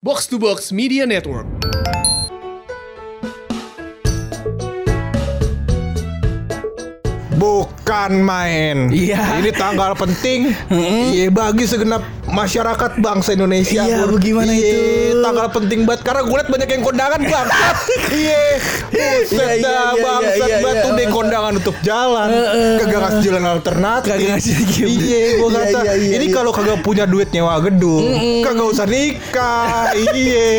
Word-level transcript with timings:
Box 0.00 0.32
to 0.32 0.40
Box 0.40 0.72
Media 0.72 1.04
Network. 1.04 1.44
Bukan 7.36 8.24
main. 8.24 8.88
Iya. 8.88 9.44
Ini 9.44 9.52
tanggal 9.52 9.92
penting. 9.92 10.56
Iya 10.72 11.28
bagi 11.28 11.68
segenap 11.68 12.00
masyarakat 12.30 12.90
bangsa 12.98 13.34
Indonesia. 13.34 13.82
Iya, 13.82 14.06
Pur. 14.06 14.18
bagaimana 14.18 14.52
Iya, 14.54 14.66
itu? 14.66 15.20
Tanggal 15.20 15.46
penting 15.52 15.80
banget 15.86 16.00
karena 16.06 16.22
gue 16.26 16.36
liat 16.36 16.48
banyak 16.50 16.68
yang 16.70 16.82
kondangan 16.82 17.20
bang. 17.20 17.48
Iya. 18.10 18.42
Buset 18.90 19.38
Iya, 19.38 19.46
iya, 19.54 19.62
dah 19.62 19.90
iya, 19.94 20.02
bangsat 20.02 20.48
iya, 20.50 20.58
banget 20.60 20.76
iya. 20.76 20.84
tuh 20.84 20.90
deh 20.98 21.08
kondangan 21.08 21.52
untuk 21.62 21.76
jalan. 21.80 22.28
Kagak 22.82 22.98
ngasih 23.00 23.20
jalan 23.22 23.44
alternatif. 23.46 24.08
Kagak 24.10 24.28
ngasih 24.34 24.54
gitu. 24.66 24.88
Iya, 24.90 25.20
gue 25.38 25.48
kata 25.54 25.80
ini 26.00 26.26
kalau 26.34 26.50
kagak 26.50 26.78
punya 26.82 27.04
duit 27.06 27.30
nyewa 27.30 27.54
gedung, 27.62 28.04
kagak 28.42 28.66
usah 28.66 28.86
nikah. 28.86 29.92
Iya. 30.10 30.50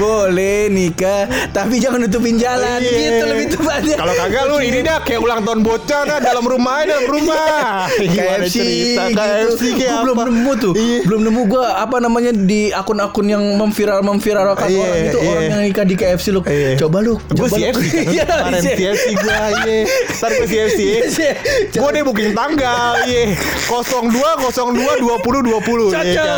Boleh 0.00 0.68
nikah, 0.72 1.30
tapi 1.54 1.78
jangan 1.78 2.02
nutupin 2.02 2.34
jalan. 2.36 2.82
Gitu 2.82 3.24
lebih 3.24 3.46
tepatnya. 3.54 3.96
Kalau 4.00 4.14
kagak 4.16 4.44
lu 4.50 4.56
ini 4.58 4.80
dah 4.82 4.98
kayak 5.02 5.20
ulang 5.22 5.40
tahun 5.46 5.60
bocah 5.62 6.02
dah 6.08 6.18
dalam 6.18 6.44
rumah 6.44 6.82
dalam 6.84 7.06
rumah. 7.06 7.86
Gimana 8.12 8.46
KFC 8.46 8.56
cerita 8.58 9.02
gitu. 9.08 9.18
KFC 9.18 9.62
kayak 9.76 9.92
Gua 9.98 10.02
belum 10.04 10.18
nemu 10.30 10.52
tuh. 10.58 10.72
Iya. 10.74 10.98
Belum 11.08 11.24
nemu 11.24 11.42
gua 11.48 11.80
apa 11.80 11.96
namanya 11.98 12.30
di 12.30 12.68
akun-akun 12.68 13.24
yang 13.26 13.40
memviral 13.56 14.04
memviralkan 14.04 14.68
Iya, 14.68 14.76
orang 14.78 15.00
itu 15.02 15.18
iya. 15.18 15.28
orang 15.30 15.44
yang 15.48 15.60
nikah 15.64 15.82
di 15.82 15.96
KFC 15.96 16.26
lu. 16.30 16.44
Iya. 16.44 16.76
Coba 16.76 17.00
lu. 17.00 17.16
Gue. 17.26 17.48
CFC 17.48 17.84
kan 17.88 18.04
Iya, 18.14 18.24
Kemarin 18.28 18.60
iya. 18.60 18.74
CFC 18.76 19.06
gue 19.14 19.32
iya 19.32 19.76
Ntar 20.12 20.30
gue 20.30 20.46
CFC 20.46 20.78
Iya. 20.84 21.32
Gue 21.72 21.88
deh 21.90 22.02
booking 22.02 22.32
tanggal 22.32 22.92
Iya 23.02 23.32
02 23.64 24.12
02 24.12 25.00
20 25.00 25.48
20 25.48 25.88
Cocok. 25.88 26.04
Iya? 26.04 26.28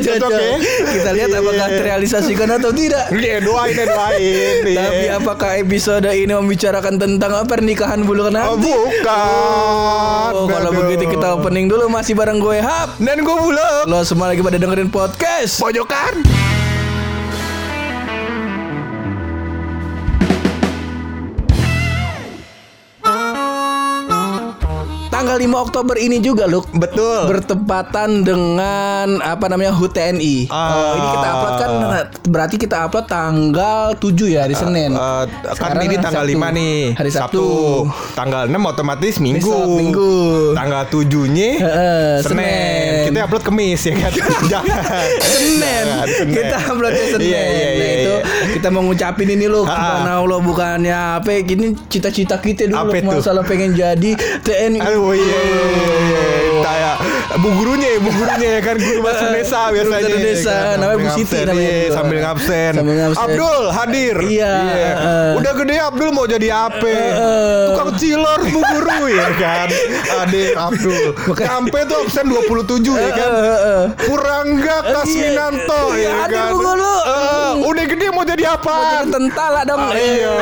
Cocok 0.00 0.30
ya? 0.32 0.56
Kita 0.90 1.10
lihat 1.12 1.30
Iya. 1.30 1.38
apakah 1.38 1.66
terrealisasikan 1.70 2.48
atau 2.52 2.70
tidak. 2.72 3.04
Iya 3.12 3.38
doain 3.40 3.72
ya 3.72 3.86
doain 3.86 4.18
Iya. 4.66 4.80
Tapi 4.80 5.04
apakah 5.14 5.50
episode 5.56 6.10
ini 6.10 6.32
membicarakan 6.32 6.98
tentang 6.98 7.30
apa 7.36 7.46
pernikahan 7.46 8.02
bulu 8.02 8.26
Oh, 8.26 8.30
nanti? 8.30 8.66
bukan 8.66 9.08
Oh, 9.10 10.19
kalau 10.50 10.70
begitu 10.74 11.04
kita 11.06 11.38
opening 11.38 11.70
dulu 11.70 11.86
masih 11.86 12.18
bareng 12.18 12.42
gue 12.42 12.58
Hap. 12.58 12.98
Dan 12.98 13.22
gue 13.22 13.36
bulog 13.38 13.86
Lo 13.86 14.02
semua 14.02 14.34
lagi 14.34 14.42
pada 14.42 14.58
dengerin 14.58 14.90
podcast. 14.90 15.62
Pojokan 15.62 16.49
Tanggal 25.40 25.56
5 25.56 25.66
Oktober 25.72 25.96
ini 25.96 26.20
juga, 26.20 26.44
Luk. 26.44 26.68
Betul 26.76 27.32
Bertepatan 27.32 28.28
dengan 28.28 29.24
apa 29.24 29.48
namanya 29.48 29.72
HUT 29.72 29.96
TNI. 29.96 30.52
Ah. 30.52 30.68
Oh, 30.68 30.92
ini 30.92 31.08
kita 31.16 31.28
upload 31.32 31.54
kan 31.56 31.70
berarti 32.28 32.56
kita 32.60 32.76
upload 32.84 33.06
tanggal 33.08 33.96
7 33.96 34.36
ya 34.36 34.44
hari 34.44 34.52
Senin. 34.52 34.92
Eh, 34.92 35.24
kan 35.24 35.56
Sekarang 35.56 35.84
ini 35.88 35.96
tanggal 35.96 36.24
Sabtu. 36.28 36.44
5 36.44 36.56
nih 36.60 36.76
Hari 36.92 37.10
Sabtu. 37.10 37.48
Tanggal 38.12 38.42
6 38.52 38.68
otomatis 38.68 39.14
Minggu 39.16 39.48
Besok, 39.48 39.68
Minggu. 39.80 40.12
Tanggal 40.52 40.82
7 40.92 41.24
nya 41.32 41.50
Heeh, 41.56 42.12
Senin. 42.20 42.36
Senin. 42.36 43.04
Kita 43.08 43.18
upload 43.24 43.44
Kemis 43.48 43.80
ya 43.80 43.92
kan 43.96 44.12
Jangan 44.52 45.08
Senin. 45.24 45.84
Jangan, 45.88 46.06
Senin. 46.20 46.34
Kita 46.36 46.56
uploadnya 46.68 47.04
Senin. 47.16 47.28
Iya 47.32 47.40
iya 47.40 47.48
nah, 47.48 47.72
iya 47.72 47.88
itu 47.96 48.12
iya. 48.12 48.52
kita 48.60 48.68
mau 48.68 48.82
ngucapin 48.84 49.28
ini 49.32 49.46
loh. 49.48 49.64
Ah. 49.64 50.04
Karena 50.04 50.12
Allah 50.20 50.40
bukannya 50.44 50.98
apa 51.24 51.32
gini 51.40 51.72
cita-cita 51.88 52.36
kita 52.36 52.68
dulu 52.68 52.92
masalah 53.08 53.40
pengen 53.48 53.72
jadi 53.72 54.10
TNI. 54.44 54.84
Aduh 54.84 55.16
iya 55.16 55.29
Kayak 56.60 56.96
Bu 57.40 57.48
gurunya 57.56 57.88
ya 57.88 57.98
Bu 57.98 58.10
gurunya 58.10 58.48
ya 58.50 58.60
kan 58.60 58.76
Guru 58.76 59.00
bahasa 59.00 59.24
Guru 59.24 59.32
biasanya 59.32 59.70
bahasa 59.72 59.98
Indonesia, 60.04 60.50
ya 60.50 60.60
kan? 60.60 60.76
namanya 60.76 60.96
Bu 60.96 61.00
Sambil 61.00 61.16
Siti 61.16 61.24
ngabsen, 61.30 61.46
namanya 61.46 61.70
iya. 61.70 61.90
Sambil 61.90 62.18
ngabsen 62.20 62.72
Sambil 62.74 62.94
ngabsen. 62.96 63.22
Abdul 63.22 63.58
hadir 63.70 64.16
Iya, 64.20 64.54
eh. 64.68 65.30
Udah 65.34 65.52
gede 65.54 65.74
Abdul 65.80 66.10
mau 66.10 66.26
jadi 66.26 66.48
apa 66.50 66.92
Tukang 67.66 67.90
cilor 67.96 68.40
Bu 68.44 68.60
guru 68.60 68.98
ya 69.08 69.28
kan 69.34 69.68
Adik 70.20 70.52
Abdul 70.52 71.04
Sampai 71.38 71.80
tuh 71.82 71.96
absen 72.02 72.24
27 72.28 72.92
ya 72.92 73.10
kan 73.10 73.30
Purangga 73.96 74.76
Kasminanto 74.84 75.80
Iya, 75.94 76.10
ya 76.10 76.24
kan 76.26 76.44
Bu 76.50 76.58
Guru. 76.60 76.94
Eh, 77.00 77.52
Udah 77.62 77.84
gede 77.86 78.06
mau 78.10 78.22
jadi 78.22 78.44
apa 78.48 78.74
Jadi 79.00 79.10
tentara 79.10 79.60
dong. 79.64 79.80
Ah, 79.80 79.92
iya, 79.92 80.32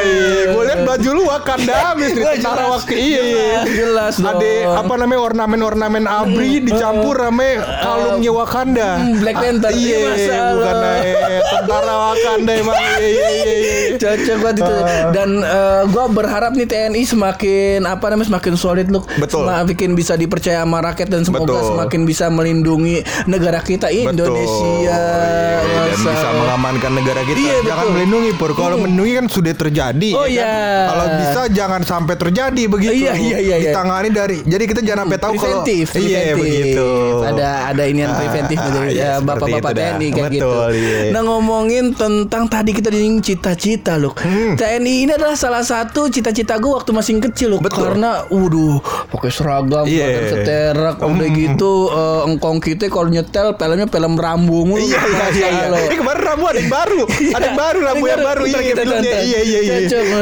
iya. 0.00 0.42
Gue 0.50 0.62
liat 0.64 0.80
baju 0.82 1.08
lu 1.12 1.22
Wakanda 1.24 1.74
Wah, 1.78 1.92
tentara 1.94 2.34
jelas. 2.34 2.72
Wakanda. 2.74 2.98
Iya, 2.98 3.22
iya. 3.22 3.60
Jelas. 3.68 4.14
Ada 4.30 4.50
apa 4.78 4.94
namanya 4.94 5.20
ornamen-ornamen 5.22 6.04
abri 6.04 6.60
dicampur 6.60 7.16
sama 7.18 7.50
kalungnya 7.78 8.30
Wakanda. 8.30 8.90
Hmm, 8.98 9.14
Black 9.18 9.36
Panther. 9.36 9.68
Ah, 9.68 9.76
Iya, 9.78 9.96
Iya, 9.96 10.08
masalah. 10.08 10.52
bukan 10.52 10.76
eh, 10.78 11.40
tentara 11.44 11.94
Wakanda 11.98 12.52
emang. 12.54 12.76
Iya, 12.76 12.98
iya, 13.00 13.28
iya, 13.30 13.52
iya. 13.52 13.96
Cocok 13.96 14.36
banget 14.38 14.56
itu. 14.58 14.74
Ah. 14.74 15.10
Dan 15.10 15.30
eh, 15.38 15.82
gua 15.88 16.04
berharap 16.08 16.52
nih 16.52 16.66
TNI 16.66 17.02
semakin 17.04 17.78
apa 17.84 18.04
namanya 18.08 18.28
semakin 18.28 18.54
solid 18.54 18.88
loh. 18.88 19.04
Betul. 19.16 19.44
Semakin 19.44 19.90
bisa 19.92 20.14
dipercaya 20.14 20.60
sama 20.60 20.78
rakyat 20.82 21.08
dan 21.08 21.22
semoga 21.22 21.54
Betul. 21.54 21.68
semakin 21.70 22.00
bisa 22.04 22.24
melindungi 22.28 22.96
negara 23.24 23.60
kita 23.60 23.88
Indonesia. 23.88 24.28
Betul. 24.28 24.82
Iya, 24.82 25.00
Dan 25.88 25.98
bisa 25.98 26.28
mengamankan 26.32 26.92
negara 26.92 27.20
kita. 27.22 27.38
Iya, 27.38 27.56
jangan 27.64 27.84
betul. 27.84 27.94
melindungi 27.94 28.30
pur. 28.34 28.50
Kalau 28.52 28.76
melindungi 28.78 29.12
kan 29.14 29.26
sudah 29.28 29.54
terjadi. 29.54 30.10
Oh, 30.12 30.24
ya 30.24 30.42
kan? 30.42 30.48
iya. 30.48 30.78
Kalau 30.88 31.06
bisa 31.16 31.40
jangan 31.50 31.82
sampai 31.82 32.14
terjadi 32.14 32.62
begitu. 32.66 32.92
Iya, 32.94 33.12
iya, 33.14 33.38
iya, 33.38 33.56
iya. 33.56 33.70
Ditangani 33.70 34.08
Jadi 34.18 34.64
kita 34.64 34.80
jangan 34.80 35.06
sampai 35.06 35.18
tahu 35.18 35.32
kalau. 35.34 35.62
preventif, 35.62 35.86
Iya 35.94 36.34
begitu. 36.34 36.88
Ada 37.22 37.48
ada 37.68 37.82
inian 37.84 38.08
Ah, 38.08 38.16
preventif 38.16 38.58
ah, 38.58 38.68
dari 38.68 38.90
iya, 38.92 39.10
eh, 39.14 39.18
bapak-bapak. 39.20 39.70
TNI 39.70 40.08
kayak 40.10 40.30
gitu. 40.32 40.50
Iya. 40.72 40.98
Nah 41.12 41.22
ngomongin 41.22 41.84
tentang 41.92 42.44
tadi 42.46 42.70
kita 42.72 42.88
disinggung 42.88 43.20
cita-cita 43.20 43.94
loh. 43.94 44.16
TNI 44.54 44.94
ini 45.04 45.12
adalah 45.12 45.34
salah 45.34 45.62
satu 45.62 46.08
cita-cita 46.08 46.56
gue 46.56 46.68
waktu 46.68 46.90
masih 46.90 47.20
kecil 47.22 47.54
loh. 47.54 47.60
Karena, 47.62 48.24
waduh, 48.26 48.80
pakai 49.08 49.30
seragam, 49.30 49.84
Iya. 49.84 50.06
badan 50.08 50.24
seterak, 50.28 50.96
udah 50.98 51.28
gitu 51.30 51.72
eh, 51.88 52.20
engkong 52.26 52.58
kita 52.58 52.88
kalau 52.88 53.06
nyetel 53.06 53.54
filmnya 53.54 53.86
film 53.86 54.14
Rambo 54.16 54.64
mulu. 54.64 54.80
Iya 54.80 54.98
iya 54.98 55.26
iya. 55.30 55.48
iya. 55.68 55.78
Ini 55.86 55.96
kemarin 55.96 56.22
Rambo 56.24 56.44
ada 56.48 56.58
yang 56.58 56.72
baru, 56.72 57.00
ada 57.06 57.44
yang 57.44 57.58
baru 57.58 57.78
Rambo 57.84 58.04
Ini 58.04 58.10
yang 58.10 58.24
baru. 58.24 58.42
Iya 58.44 58.60
kita. 58.64 58.82
Iya 58.98 59.20
iya. 59.44 59.74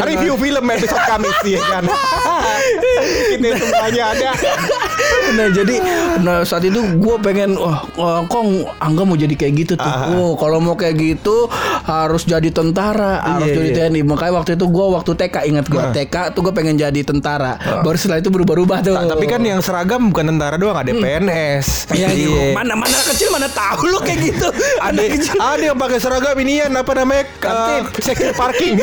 Review 0.03 0.35
film 0.37 0.65
episode 0.67 1.05
Kamis 1.07 1.39
ya 1.45 1.61
kan. 1.63 1.85
Ini 3.37 3.49
semuanya 3.87 4.35
ada. 4.35 4.35
Nah 5.35 5.47
jadi 5.51 5.75
nah 6.17 6.39
saat 6.43 6.63
itu 6.63 6.79
gue 6.79 7.17
pengen 7.19 7.57
wah 7.57 7.83
wah, 7.95 8.21
kong 8.25 8.63
Angga 8.79 9.03
mau 9.03 9.15
jadi 9.15 9.33
kayak 9.33 9.55
gitu 9.57 9.73
tuh. 9.75 9.85
Ah. 9.85 10.13
Oh 10.13 10.37
kalau 10.37 10.59
mau 10.59 10.75
kayak 10.75 10.95
gitu 10.95 11.51
harus 11.83 12.23
jadi 12.23 12.49
tentara, 12.49 13.21
harus 13.21 13.49
Iya, 13.49 13.57
jadi 13.57 13.69
iya. 13.69 13.77
TNI. 13.89 14.01
Makanya 14.03 14.33
waktu 14.35 14.51
itu 14.55 14.67
gue 14.67 14.87
waktu 14.87 15.11
TK 15.13 15.37
ingat 15.47 15.67
gue 15.67 15.83
TK 15.83 16.15
tuh 16.33 16.41
gue 16.43 16.53
pengen 16.53 16.77
jadi 16.77 17.01
tentara. 17.03 17.57
Baru 17.83 17.97
setelah 17.97 18.21
itu 18.21 18.31
berubah-ubah 18.31 18.79
tuh. 18.83 18.95
Ta- 18.95 19.11
Tapi 19.13 19.27
kan 19.27 19.41
yang 19.41 19.61
seragam 19.61 20.09
bukan 20.09 20.31
tentara 20.31 20.57
doang, 20.57 20.77
ada 20.77 20.89
PNS. 20.89 21.91
Ya, 21.93 22.09
Iya. 22.11 22.55
mana 22.55 22.75
mana 22.75 22.97
kecil 23.05 23.29
mana 23.29 23.47
tahu 23.49 23.89
lu 23.89 23.99
kayak 24.01 24.21
gitu. 24.23 24.49
ada 24.87 25.01
ada 25.37 25.63
yang 25.63 25.77
pakai 25.77 25.99
seragam 25.99 26.37
inian 26.37 26.71
apa 26.73 26.93
namanya 26.93 27.25
uh, 27.45 27.81
secure 27.99 28.33
parking 28.33 28.79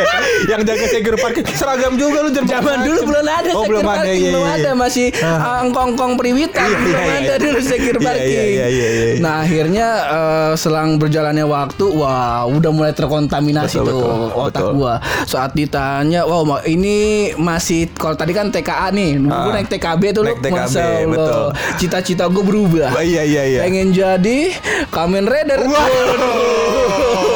yang 0.52 0.60
jaga 0.62 0.84
secure 0.86 1.18
parking 1.18 1.44
seragam 1.52 1.94
juga 1.94 2.22
lu 2.22 2.30
Zaman 2.38 2.78
dulu 2.86 3.00
belum 3.12 3.26
ada 3.26 3.50
oh, 3.52 3.64
belum 3.66 3.84
ada 3.84 4.08
iya, 4.08 4.30
belum 4.30 4.44
iya. 4.44 4.56
ada 4.56 4.70
masih 4.72 5.06
Ah. 5.18 5.60
uh, 5.60 5.66
engkong-engkong 5.88 6.14
priwitan 6.16 6.68
Iya, 6.68 6.78
belum 6.78 7.00
iya, 7.00 7.14
ada 7.14 7.24
iya. 7.26 7.36
dulu 7.38 7.58
secure 7.58 7.96
Iya, 7.96 8.04
parking. 8.04 8.48
iya, 8.48 8.66
iya, 8.68 8.88
iya. 8.90 9.12
Nah 9.18 9.34
akhirnya 9.40 9.86
uh, 10.06 10.52
selang 10.54 10.96
berjalannya 10.96 11.44
waktu, 11.44 11.84
wah 11.90 12.44
udah 12.44 12.68
mulai 12.68 12.92
terkontaminasi 12.92 13.78
Betul, 13.78 13.88
tuh 13.88 13.98
betul, 13.98 14.20
otak 14.38 14.62
betul. 14.62 14.74
gua. 14.74 14.94
Saat 15.24 15.50
ditanya, 15.52 16.20
wow 16.22 16.42
ini 16.64 16.96
masih 17.34 17.88
kalau 17.92 18.14
tadi 18.14 18.30
kan 18.30 18.48
TKA 18.48 18.88
nih, 18.90 19.16
gua 19.18 19.48
Ah. 19.48 19.54
naik 19.54 19.68
TKB 19.68 20.02
tuh 20.12 20.22
lu, 20.22 20.34
TKB, 20.36 20.52
Allah. 20.52 21.06
betul. 21.06 21.46
Cita-cita 21.76 22.24
gua 22.26 22.42
berubah. 22.42 22.90
Oh, 22.90 23.00
iya 23.00 23.22
iya 23.22 23.42
iya 23.46 23.60
Pengen 23.62 23.90
jadi 23.90 24.52
Kamen 24.88 25.24
Rider. 25.24 25.60
Waduh. 25.60 27.27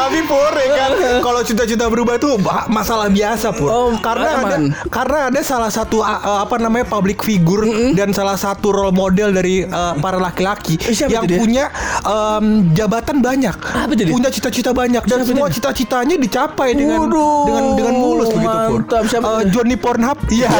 Tapi 0.00 0.20
pur 0.22 0.48
ya 0.50 0.68
kan 0.70 0.90
kalau 1.26 1.40
cita-cita 1.42 1.84
berubah 1.86 2.16
tuh 2.16 2.36
ba- 2.36 2.64
masalah 2.66 3.08
biasa 3.08 3.52
pur. 3.52 3.68
Oh, 3.68 3.90
karena 3.98 4.28
ada 4.34 4.56
karena 4.88 5.18
ada 5.28 5.40
salah 5.42 5.68
satu 5.68 6.00
a- 6.00 6.18
apa 6.40 6.56
namanya 6.56 6.86
public 6.86 7.20
figure 7.20 7.64
dan 7.92 8.10
salah 8.10 8.34
satu 8.34 8.70
role 8.70 8.90
model 8.90 9.30
dari 9.30 9.62
uh, 9.62 9.94
para 9.96 10.16
laki-laki 10.16 10.80
Eh, 10.80 10.96
yang 11.06 11.22
itu 11.22 11.36
punya 11.36 11.68
um, 12.02 12.44
jabatan 12.72 13.20
banyak. 13.20 13.52
Apa 13.54 13.92
itu 13.92 14.02
dia? 14.02 14.10
Punya 14.10 14.28
cita-cita 14.28 14.70
banyak 14.72 15.02
dan 15.02 15.18
Siapa 15.18 15.28
semua 15.28 15.46
cita-citanya 15.48 16.16
dicapai 16.16 16.72
dengan 16.72 17.04
Waduh, 17.04 17.44
dengan 17.44 17.64
dengan 17.74 17.94
mulus 17.94 18.28
begitu 18.30 18.56
pur. 18.66 18.80
mantap. 18.80 19.02
Siapa 19.06 19.28
Uh? 19.30 19.44
Johnny 19.46 19.76
Pornhub. 19.76 20.18
Iya. 20.28 20.48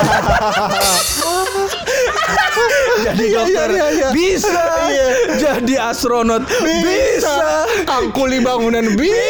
jadi 3.00 3.24
Iya, 3.24 3.36
dokter 3.40 3.68
iya, 3.70 3.86
iya. 3.90 4.08
bisa 4.12 4.62
Iya. 4.86 5.06
jadi 5.34 5.74
astronot 5.86 6.44
bisa, 6.44 7.64
Angkuli 7.88 8.38
bangunan 8.38 8.84
bisa. 8.92 9.29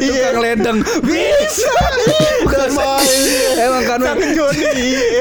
Tukang 0.00 0.38
ledeng 0.42 0.78
bisa. 1.04 1.76
Bukan 2.44 2.70
main. 2.76 3.20
emang 3.58 3.84
kan 3.88 4.00
Cang 4.02 4.20
Joni. 4.34 4.66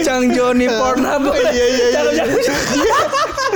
Cang 0.04 0.24
Joni 0.34 0.66
Pornhub. 0.70 1.24
Iya, 1.32 1.66
iya, 1.72 1.86
iya, 1.92 2.02
iya. 2.12 3.00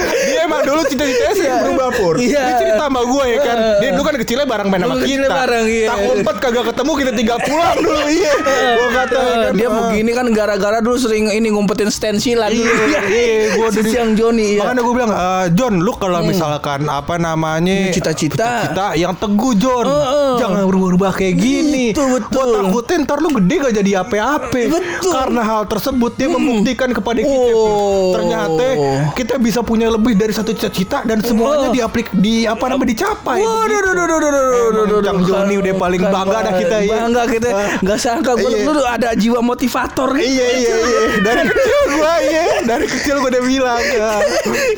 Dia 0.01 0.39
emang 0.43 0.61
dulu 0.61 0.81
cita-citanya 0.83 1.33
sering 1.33 1.47
Iya. 1.49 1.61
berubah 1.61 1.87
pur. 1.91 2.15
Iya. 2.15 2.41
Dia 2.41 2.53
cerita 2.57 2.83
sama 2.83 3.01
gue 3.03 3.23
ya 3.25 3.39
kan. 3.39 3.57
Dia 3.77 3.89
dulu 3.91 4.03
kan 4.03 4.15
kecilnya 4.17 4.45
bareng 4.45 4.67
main 4.67 4.79
sama 4.79 4.93
Dulu 4.93 5.05
kita. 5.05 5.27
bareng, 5.29 5.65
iya. 5.67 5.87
Tak 5.87 5.97
umpet 6.09 6.35
kagak 6.39 6.65
ketemu 6.67 6.91
kita 6.95 7.11
tinggal 7.13 7.37
pulang 7.41 7.77
dulu 7.77 8.01
iya. 8.07 8.33
Gue 8.71 8.89
kata 8.91 9.15
Eh, 9.15 9.25
kan. 9.25 9.51
dia 9.53 9.69
begini 9.69 10.11
kan 10.11 10.25
gara-gara 10.29 10.77
dulu 10.79 10.97
sering 10.97 11.25
ini 11.29 11.47
ngumpetin 11.49 11.89
stensilan 11.89 12.49
dulu. 12.49 12.67
Iya, 12.69 13.01
iya, 13.05 13.69
Si 13.69 13.75
dari- 13.75 13.89
Siang 13.89 14.11
Joni 14.13 14.47
ya. 14.55 14.61
Makanya 14.61 14.81
gue 14.81 14.93
bilang, 14.93 15.11
"Eh, 15.11 15.45
John, 15.53 15.73
lu 15.77 15.91
kalau 15.93 16.19
misalkan 16.21 16.85
apa 16.85 17.15
namanya 17.17 17.89
Cita-cita. 17.89 18.65
cita 18.65 18.87
yang 18.93 19.13
teguh 19.13 19.53
John, 19.55 19.85
Heeh. 19.85 20.33
jangan 20.37 20.63
berubah-ubah 20.63 21.11
kayak 21.11 21.35
gini. 21.35 21.91
Itu 21.91 22.05
betul. 22.05 22.29
Gua 22.29 22.45
takutin 22.61 22.99
ntar 23.01 23.17
lu 23.17 23.29
gede 23.33 23.55
gak 23.59 23.73
jadi 23.75 23.91
apa-apa. 23.99 24.59
Betul. 24.69 25.11
Karena 25.11 25.41
hal 25.41 25.63
tersebut 25.65 26.11
dia 26.13 26.27
membuktikan 26.27 26.89
kepada 26.89 27.19
kita. 27.19 27.37
Oh. 27.51 28.11
ternyata 28.11 28.65
kita 29.13 29.35
bisa 29.37 29.61
punya 29.61 29.88
lebih 29.91 30.13
dari 30.13 30.31
satu 30.31 30.51
cita-cita 30.51 31.01
dan 31.03 31.19
semuanya 31.19 31.69
Oh. 31.69 31.73
diaplik 31.73 32.07
di 32.11 32.43
apa 32.43 32.65
namanya 32.65 32.89
dicapai. 32.89 33.37
Waduh, 33.37 33.65
begitu. 33.65 33.79
duh, 33.81 33.93
duh, 33.93 34.05
duh, 34.05 34.19
duh, 34.19 34.19
duh, 34.19 34.31
duh, 34.31 34.47
Emang 34.69 34.71
duh, 34.71 34.85
duh, 34.87 34.99
Cang 35.01 35.19
Joni 35.21 35.55
udah 35.57 35.73
paling 35.75 36.01
bangga 36.03 36.37
dah 36.39 36.53
kita 36.55 36.77
ya. 36.79 36.95
Bangga 36.95 37.23
kita. 37.25 37.49
Nggak 37.79 37.97
sangka 37.97 38.31
gue 38.35 38.49
Iya. 38.51 38.87
ada 38.89 39.09
jiwa 39.13 39.39
motivator 39.39 40.09
gitu. 40.11 40.29
Iya 40.29 40.47
iya 40.55 40.75
iya 40.77 41.01
dari 41.25 41.43
kecil 41.45 41.79
gua 41.89 42.13
iya 42.21 42.43
dari 42.63 42.85
kecil 42.85 43.15
gua 43.17 43.29
udah 43.29 43.43
bilang 43.43 43.81
ya. 43.81 44.09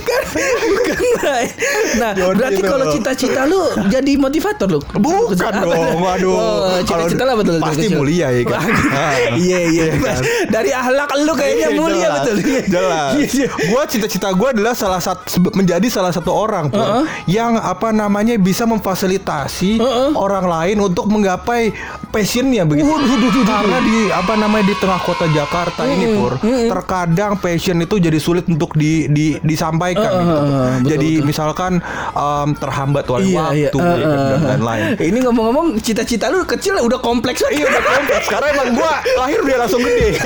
kan 0.01 0.23
bukan. 0.61 1.43
Nah, 1.93 2.11
berarti 2.33 2.61
kalau 2.61 2.85
cita-cita 2.89 3.41
lu 3.43 3.61
jadi 3.87 4.11
motivator 4.15 4.67
lu. 4.69 4.79
Bukan 4.93 5.51
dong, 5.57 5.99
waduh. 5.99 6.31
Oh, 6.31 6.79
cita-cita 6.81 7.23
lah 7.23 7.35
betul 7.35 7.57
Pasti 7.59 7.87
mulia 7.89 8.31
ya 8.31 8.41
kan. 8.45 8.61
Ah. 8.91 9.13
Iya 9.33 9.59
iya. 9.67 9.83
Iya 9.91 9.97
kan? 9.97 10.21
Dari 10.49 10.71
akhlak 10.71 11.09
lu 11.19 11.33
kayaknya 11.33 11.67
Iya, 11.67 11.77
mulia 11.77 12.07
betul. 12.13 12.35
Jelas. 12.67 13.11
Iya. 13.17 13.47
Gua 13.67 13.83
cita-cita 13.85 14.27
gua 14.31 14.49
adalah 14.51 14.73
salah 14.73 15.00
satu 15.01 15.25
menjadi 15.51 15.87
salah 15.89 16.09
satu 16.09 16.29
orang 16.29 16.69
Pur, 16.69 16.79
Uh-uh. 16.79 17.03
yang 17.25 17.57
apa 17.57 17.89
namanya 17.89 18.37
bisa 18.37 18.63
memfasilitasi 18.63 19.81
Uh-uh. 19.81 20.13
orang 20.15 20.45
lain 20.45 20.77
untuk 20.79 21.09
menggapai 21.09 21.73
passionnya 22.07 22.63
begitu. 22.63 22.87
Karena 23.43 23.81
di 23.81 24.07
apa 24.07 24.33
namanya 24.35 24.69
di 24.69 24.75
tengah 24.77 25.01
kota 25.01 25.25
Jakarta 25.27 25.83
ini 25.83 26.13
Pur, 26.13 26.37
terkadang 26.41 27.35
passion 27.35 27.77
itu 27.77 27.97
jadi 27.97 28.17
sulit 28.17 28.45
untuk 28.45 28.77
di, 28.77 29.09
di 29.09 29.35
disampaikan 29.41 30.11
gitu. 30.13 30.37
betul, 30.37 30.87
jadi 30.87 31.09
betul. 31.17 31.25
misalkan 31.25 31.71
em, 32.13 32.49
terhambat 32.53 33.05
oleh 33.09 33.25
Iya, 33.25 33.43
iya. 33.51 33.69
waktu 33.71 33.77
ya 33.79 34.05
kan, 34.05 34.19
dan 34.29 34.41
lain-lain. 34.45 34.83
Ini 34.99 35.17
ngomong-ngomong 35.23 35.67
cita-cita 35.79 36.27
lu 36.27 36.43
kecil 36.43 36.75
udah 36.77 36.99
kompleks 36.99 37.41
Iya 37.47 37.65
udah 37.65 37.81
kompleks 37.81 38.27
Karena 38.27 38.47
emang 38.51 38.75
gua 38.75 38.99
lahir 39.17 39.39
udah 39.39 39.57
langsung 39.57 39.81
gede 39.81 40.19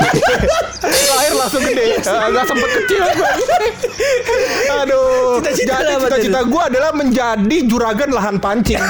Lahir 1.14 1.34
langsung 1.34 1.62
gede 1.62 1.86
Eh, 1.96 2.28
Gak 2.34 2.46
sempet 2.50 2.70
kecil 2.82 3.02
gua 3.06 3.30
Aduh 4.66 5.40
Cita-cita 5.40 5.76
Jadi 5.78 5.94
cita-cita 6.02 6.40
gua 6.46 6.68
adalah 6.68 6.92
menjadi 6.92 7.58
juragan 7.66 8.10
lahan 8.10 8.36
pancing. 8.40 8.80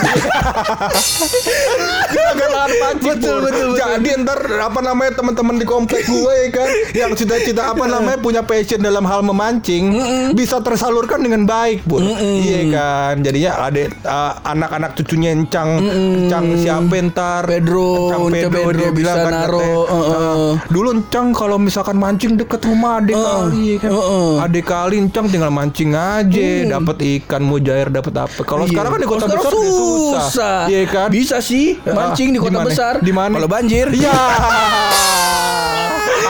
Juragan 2.05 2.49
lahan 2.51 2.73
pancing 2.77 3.11
Betul, 3.17 3.37
betul, 3.41 3.67
betul. 3.73 3.79
Jadi 3.79 4.09
ntar 4.21 4.39
apa 4.61 4.79
namanya 4.79 5.11
teman-teman 5.15 5.55
di 5.57 5.65
komplek 5.65 6.03
gue 6.05 6.33
ya 6.33 6.47
kan 6.51 6.67
Yang 6.93 7.11
cita-cita 7.23 7.71
apa 7.71 7.85
namanya 7.85 8.19
punya 8.19 8.41
passion 8.41 8.79
dalam 8.79 9.03
hal 9.03 9.21
memancing 9.21 9.95
Bisa 10.33 10.61
tersalurkan 10.61 11.21
dengan 11.21 11.43
baik 11.45 11.85
pun 11.85 12.03
Iya 12.05 12.59
kan 12.71 13.15
Jadinya 13.21 13.51
ada 13.61 13.81
uh, 14.05 14.33
anak-anak 14.45 14.91
cucunya 14.95 15.33
Encang 15.33 15.81
Encang 15.81 16.45
siapa 16.59 16.95
ntar? 17.09 17.43
Pedro, 17.45 18.11
Encang 18.11 18.21
Encang 18.25 18.33
Pedro, 18.33 18.61
Pedro 18.61 18.71
dia 18.75 18.89
bisa 18.89 18.95
bilang 18.95 19.17
kan 19.17 19.33
naro, 19.33 19.59
uh-uh. 19.85 20.13
"Ah, 20.15 20.51
Dulu 20.69 20.89
Encang 21.01 21.27
kalau 21.31 21.57
misalkan 21.57 21.97
mancing 21.97 22.35
deket 22.35 22.61
rumah 22.65 22.99
adek 22.99 23.15
kali 23.15 23.61
ya 23.65 23.75
kan? 23.81 23.89
Uh-uh. 23.91 24.43
Adek 24.45 24.65
kali 24.65 24.95
Encang 24.99 25.25
tinggal 25.27 25.51
mancing 25.51 25.64
aja 25.71 26.47
Dapat 26.67 26.97
ikan 27.17 27.41
mujair 27.41 27.87
dapat 27.89 28.13
apa 28.19 28.41
Kalau 28.41 28.65
Iya. 28.65 28.71
sekarang 28.73 28.91
kan 28.91 28.99
di 28.99 29.07
kota 29.07 29.25
besar 29.25 29.51
susah 29.51 30.25
susah. 30.25 30.59
Iya 30.67 30.81
kan 30.85 31.07
Bisa 31.09 31.37
sih 31.39 31.77
mancing 31.83 32.29
di 32.29 32.37
Ah, 32.37 32.43
kota 32.43 32.57
mana? 32.57 32.67
besar. 32.67 32.93
Di 32.99 33.11
mana? 33.11 33.33
Kalau 33.35 33.47
banjir. 33.47 33.87
Iya. 33.89 34.13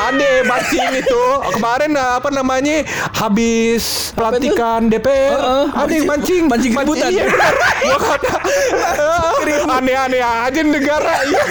Ade 0.05 0.45
mancing 0.45 0.91
itu 0.93 1.23
kemarin 1.51 1.91
eh, 1.91 2.11
apa 2.15 2.29
namanya 2.29 2.85
habis 3.11 4.13
pelantikan 4.13 4.85
DPR 4.85 5.33
Heeh, 5.33 5.65
ada 5.73 5.89
yang 5.89 6.05
mancing 6.05 6.45
mancing 6.45 6.71
keributan. 6.71 7.09
iya 7.09 7.25
eh, 7.25 7.33
aneh-aneh 9.75 10.21
aja 10.21 10.61
negara 10.61 11.13
iya 11.25 11.41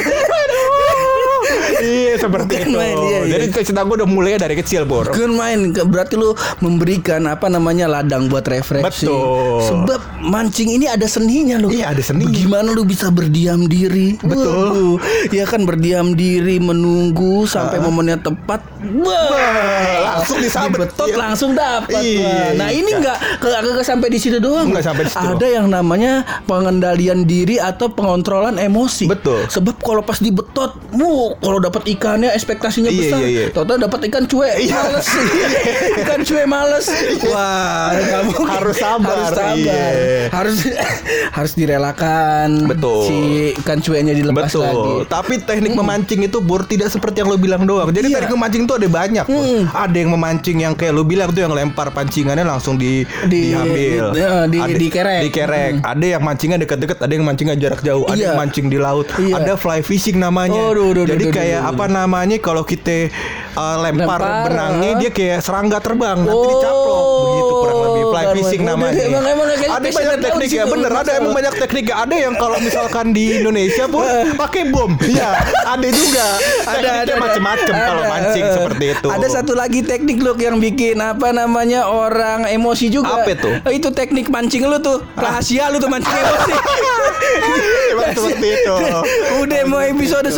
iya 1.83 2.15
seperti 2.17 2.53
Bukan 2.55 2.69
itu 2.69 2.77
main, 2.77 2.97
iya, 2.99 3.19
iya. 3.25 3.35
jadi 3.39 3.45
cita 3.65 3.81
gue 3.83 3.97
udah 4.03 4.09
mulai 4.09 4.37
dari 4.37 4.55
kecil 4.55 4.85
bor 4.85 5.09
Kan 5.09 5.33
main 5.35 5.71
berarti 5.73 6.15
lu 6.15 6.33
memberikan 6.61 7.25
apa 7.27 7.47
namanya 7.47 7.87
ladang 7.87 8.27
buat 8.27 8.45
refleksi. 8.45 9.07
Betul. 9.07 9.63
Sebab 9.65 10.01
mancing 10.21 10.75
ini 10.75 10.87
ada 10.89 11.05
seninya 11.05 11.61
loh. 11.61 11.71
Iya, 11.71 11.93
ada 11.95 12.03
seninya. 12.03 12.31
Bagaimana 12.31 12.69
lu 12.73 12.83
bisa 12.83 13.09
berdiam 13.09 13.67
diri? 13.67 14.17
Betul. 14.21 14.45
Waduh, 14.49 14.97
Ya 15.31 15.45
kan 15.45 15.65
berdiam 15.65 16.13
diri 16.15 16.59
menunggu 16.59 17.45
sampai 17.45 17.79
momennya 17.81 18.21
tepat. 18.21 18.61
Wah, 18.85 20.21
langsung 20.21 20.39
disabet. 20.41 20.89
Dibetot 20.91 21.09
Iya. 21.09 21.17
langsung 21.17 21.51
dapat. 21.57 22.03
Iya, 22.05 22.57
Nah, 22.59 22.69
ini 22.69 22.91
iya. 22.91 22.99
enggak 23.01 23.19
kagak 23.41 23.85
sampai 23.87 24.09
di 24.13 24.19
situ 24.21 24.39
doang. 24.39 24.69
Nggak 24.73 24.85
sampai 24.85 25.03
di 25.09 25.11
situ. 25.13 25.25
Ada 25.25 25.47
yang 25.49 25.67
namanya 25.69 26.13
pengendalian 26.45 27.25
diri 27.25 27.57
atau 27.57 27.89
pengontrolan 27.89 28.61
emosi. 28.61 29.09
Betul. 29.09 29.47
Sebab 29.49 29.81
kalau 29.81 30.03
pas 30.05 30.21
dibetot, 30.21 30.77
wuh, 30.93 31.37
kalau 31.45 31.59
dapat 31.61 31.83
ikannya 31.87 32.33
ekspektasinya 32.33 32.89
Iya, 32.89 32.99
besar. 32.99 33.19
iya, 33.21 33.29
iya. 33.29 33.45
Tahu-tahu 33.51 33.79
dapat 33.79 34.01
ikan 34.09 34.25
cuek, 34.25 34.55
males. 34.65 35.07
ikan 36.03 36.21
cuek 36.23 36.47
males. 36.47 36.87
Wah, 37.27 37.93
nggak 37.93 38.23
mungkin. 38.25 38.49
Harus 38.49 38.77
sabar, 38.77 39.17
Harus 39.21 39.31
sabar. 39.31 39.55
iya. 39.55 39.85
Harus 40.31 40.57
harus 41.37 41.53
direlakan. 41.55 42.49
Betul. 42.67 43.05
Si 43.05 43.19
ikan 43.59 43.79
cueknya 43.79 44.13
dilepas 44.13 44.49
Betul. 44.49 44.63
lagi. 44.65 44.93
Tapi 45.07 45.35
teknik 45.41 45.73
memancing 45.75 46.21
itu 46.23 46.39
bur 46.41 46.65
tidak 46.65 46.89
seperti 46.89 47.21
yang 47.21 47.29
lo 47.29 47.37
bilang 47.37 47.65
doang. 47.65 47.89
Jadi 47.89 48.09
Iya. 48.09 48.17
teknik 48.19 48.33
memancing 48.35 48.63
itu 48.65 48.75
ada 48.75 48.89
banyak. 48.89 49.25
Bur. 49.25 49.45
Ada 49.69 49.97
yang 49.97 50.11
memancing 50.11 50.57
yang 50.61 50.75
kayak 50.75 50.93
lo 50.93 51.05
bilang 51.05 51.29
tuh 51.29 51.43
yang 51.43 51.53
lempar 51.53 51.91
pancingannya 51.91 52.43
langsung 52.43 52.75
di, 52.75 53.05
Di- 53.25 53.51
diambil. 53.51 54.05
di- 54.11 54.23
eh, 54.23 54.45
di- 54.49 54.61
Ada- 54.63 54.79
dikerek. 54.79 55.21
Dikerek. 55.25 55.73
Ada 55.83 56.07
yang 56.09 56.23
mancingnya 56.23 56.59
deket-deket, 56.59 56.99
ada 56.99 57.13
yang 57.13 57.25
mancingnya 57.25 57.57
jarak 57.57 57.81
jauh, 57.81 58.05
ada 58.05 58.15
Iya. 58.15 58.27
yang 58.27 58.39
mancing 58.39 58.67
di 58.67 58.79
laut, 58.79 59.07
Iya. 59.15 59.35
ada 59.37 59.53
fly 59.55 59.81
fishing 59.81 60.17
namanya. 60.17 60.57
Aduh, 60.65 60.93
aduh, 60.93 61.05
Jadi 61.05 61.25
aduh, 61.27 61.34
kayak 61.35 61.61
aduh, 61.61 61.71
apa 61.73 61.85
namanya 61.89 62.37
kalau 62.39 62.63
kita 62.63 63.11
uh, 63.53 63.77
lempar, 63.81 64.17
Lempar, 64.17 64.45
benangnya 64.47 64.91
eh. 64.91 64.97
dia 64.97 65.11
kayak 65.11 65.39
serangga 65.41 65.79
terbang 65.79 66.19
nanti 66.21 66.31
Oh, 66.33 66.47
dicaplok 66.49 67.03
begitu 67.25 67.55
kurang 67.57 67.79
lebih 67.83 68.03
fly 68.05 68.25
baru- 68.25 68.35
fishing 68.37 68.63
namanya. 68.63 68.93
emang- 69.01 69.27
emang 69.27 69.47
ada 69.51 69.89
banyak 69.91 70.19
teknik 70.21 70.51
ya 70.51 70.65
bener 70.65 70.93
ada 70.93 71.11
emang 71.15 71.33
banyak 71.35 71.55
teknik 71.57 71.85
ada 71.89 72.15
yang 72.15 72.35
kalau 72.35 72.59
misalkan 72.59 73.11
di 73.11 73.25
Indonesia 73.35 73.85
pun 73.87 74.05
pakai 74.35 74.63
bom. 74.69 74.95
Iya, 75.01 75.31
ada 75.65 75.89
juga. 75.89 76.27
Tekniknya 76.75 77.17
macam-macam 77.17 77.75
kalau 77.75 78.03
ada, 78.03 78.11
mancing 78.11 78.45
eh, 78.45 78.47
eh. 78.47 78.55
seperti 78.55 78.85
itu. 78.93 79.07
Ada 79.09 79.27
satu 79.33 79.53
lagi 79.53 79.81
teknik 79.83 80.19
loh 80.21 80.37
yang 80.37 80.57
bikin 80.57 80.97
apa 80.97 81.31
namanya 81.31 81.87
orang 81.87 82.47
emosi 82.47 82.87
juga. 82.89 83.23
Apa 83.23 83.31
itu? 83.33 83.51
Eh, 83.65 83.73
Itu 83.75 83.91
teknik 83.91 84.29
mancing 84.29 84.63
lu 84.63 84.79
tuh. 84.79 85.03
Rahasia 85.15 85.71
lu 85.71 85.79
tuh 85.79 85.89
mancing 85.89 86.13
emosi. 86.13 86.53
Emang 87.93 88.11
seperti 88.13 88.49
itu. 88.53 88.75
Udah 89.43 89.61
mau 89.65 89.81
episode 89.81 90.29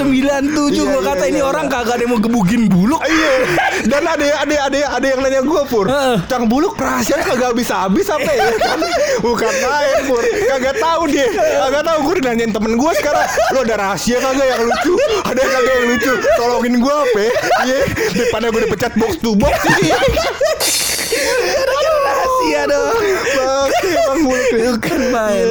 97 0.76 0.84
Iya, 0.86 0.92
gua 0.92 1.00
iya, 1.00 1.08
kata 1.08 1.24
ini 1.26 1.40
iya. 1.40 1.46
orang 1.48 1.66
kagak 1.72 1.94
ada 1.96 2.02
yang 2.04 2.12
mau 2.12 2.20
gebugin 2.20 2.62
buluk. 2.68 3.00
Iya. 3.00 3.32
Dan 3.88 4.02
ada 4.04 4.26
ada 4.44 4.56
ada 4.68 4.78
ada 5.00 5.06
yang 5.06 5.20
nanya 5.24 5.40
gue 5.40 5.62
pur. 5.68 5.86
Cang 6.28 6.44
Buluk 6.46 6.76
rahasia 6.76 7.16
kagak 7.20 7.52
bisa 7.56 7.88
habis 7.88 8.06
apa 8.12 8.28
ya? 8.28 8.44
Kan? 8.66 8.80
Bukan 9.24 9.52
main 9.62 9.98
pur, 10.04 10.22
kagak 10.22 10.76
tahu 10.76 11.02
dia, 11.08 11.26
kagak 11.32 11.84
tahu 11.84 11.98
gue 12.12 12.14
nanyain 12.24 12.52
temen 12.52 12.72
gue 12.76 12.90
sekarang, 13.00 13.26
lo 13.54 13.58
ada 13.64 13.74
rahasia 13.80 14.16
kagak 14.20 14.46
yang 14.46 14.62
lucu? 14.68 14.94
Ada 15.24 15.42
kagak 15.42 15.74
yang 15.80 15.88
lucu? 15.96 16.12
Tolongin 16.36 16.74
gue 16.80 16.94
apa? 16.94 17.20
ya? 17.20 17.32
Iya, 17.64 17.78
daripada 18.12 18.46
gue 18.52 18.60
dipecat 18.68 18.92
box 19.00 19.12
to 19.20 19.32
box. 19.38 19.54
Iya. 19.76 19.96
Rahasia 22.06 22.62
dong. 22.66 22.98
Bangke, 23.36 23.90
Bang 23.94 24.20
Buluk. 24.26 24.50
Bukan 24.76 25.00
main. 25.14 25.46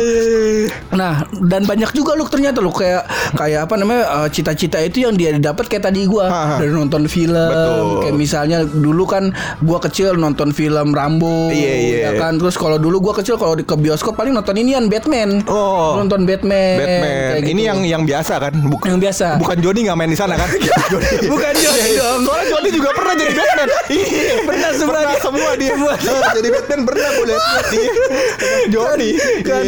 Iya, 0.96 1.04
iya, 1.06 1.18
iya. 1.18 1.28
Nah, 1.28 1.46
dan 1.46 1.62
banyak 1.64 1.92
juga 1.92 2.12
lu 2.14 2.26
ternyata 2.26 2.58
lu 2.58 2.72
kayak 2.72 3.04
kayak 3.34 3.60
apa 3.64 3.76
namanya 3.76 4.04
eh, 4.18 4.30
cita-cita 4.30 4.80
itu 4.80 5.04
yang 5.04 5.14
dia 5.14 5.36
dapat 5.36 5.68
kayak 5.68 5.84
tadi 5.86 6.06
gua 6.06 6.26
Ha, 6.26 6.42
ha. 6.48 6.56
dari 6.58 6.72
nonton 6.72 7.06
film 7.06 7.36
Betul. 7.52 8.02
kayak 8.02 8.16
misalnya 8.16 8.58
dulu 8.64 9.04
kan 9.06 9.30
gua 9.60 9.78
kecil 9.80 10.16
nonton 10.16 10.50
film 10.50 10.90
Rambo 10.90 11.48
Iya, 11.48 11.74
iya. 11.76 11.98
ya 12.02 12.12
kan 12.18 12.36
terus 12.36 12.56
kalau 12.56 12.76
dulu 12.76 13.00
gua 13.02 13.14
kecil 13.14 13.36
kalau 13.36 13.54
di- 13.54 13.64
ke 13.64 13.76
bioskop 13.76 14.16
paling 14.16 14.32
nonton 14.32 14.56
inian 14.56 14.88
Batman. 14.88 15.44
Oh. 15.46 15.98
Nonton 15.98 16.24
Batman. 16.24 16.78
Batman. 16.78 17.30
kayak 17.34 17.44
Ini 17.44 17.52
gitu. 17.54 17.68
yang 17.68 17.80
yang 17.84 18.04
biasa 18.04 18.34
kan? 18.40 18.54
Bukan 18.64 18.88
Yang 18.88 19.02
biasa. 19.04 19.28
Bukan 19.38 19.58
Joni 19.60 19.80
nggak 19.84 19.98
main 19.98 20.08
di 20.08 20.16
sana 20.16 20.34
kan? 20.34 20.50
Joni. 20.92 21.28
Bukan 21.28 21.54
Joni 21.54 21.92
dong. 21.94 22.20
Soalnya 22.24 22.46
Joni 22.50 22.70
juga 22.72 22.90
pernah 22.92 23.14
jadi 23.14 23.34
Batman. 23.34 23.70
Iya, 23.86 24.36
Pernah 24.42 24.70
semua 24.74 24.90
pernah 24.92 25.04
dia. 25.08 25.22
semua 25.22 25.52
dia. 25.56 25.72
Semua. 25.72 25.94
Eh, 25.96 26.32
jadi 26.36 26.48
Batman 26.50 26.80
pernah 26.84 26.94
pura 26.96 27.14
gue 27.16 27.26
liat 27.28 27.42
iya. 27.68 27.92
Jody 28.74 29.10
kan 29.42 29.64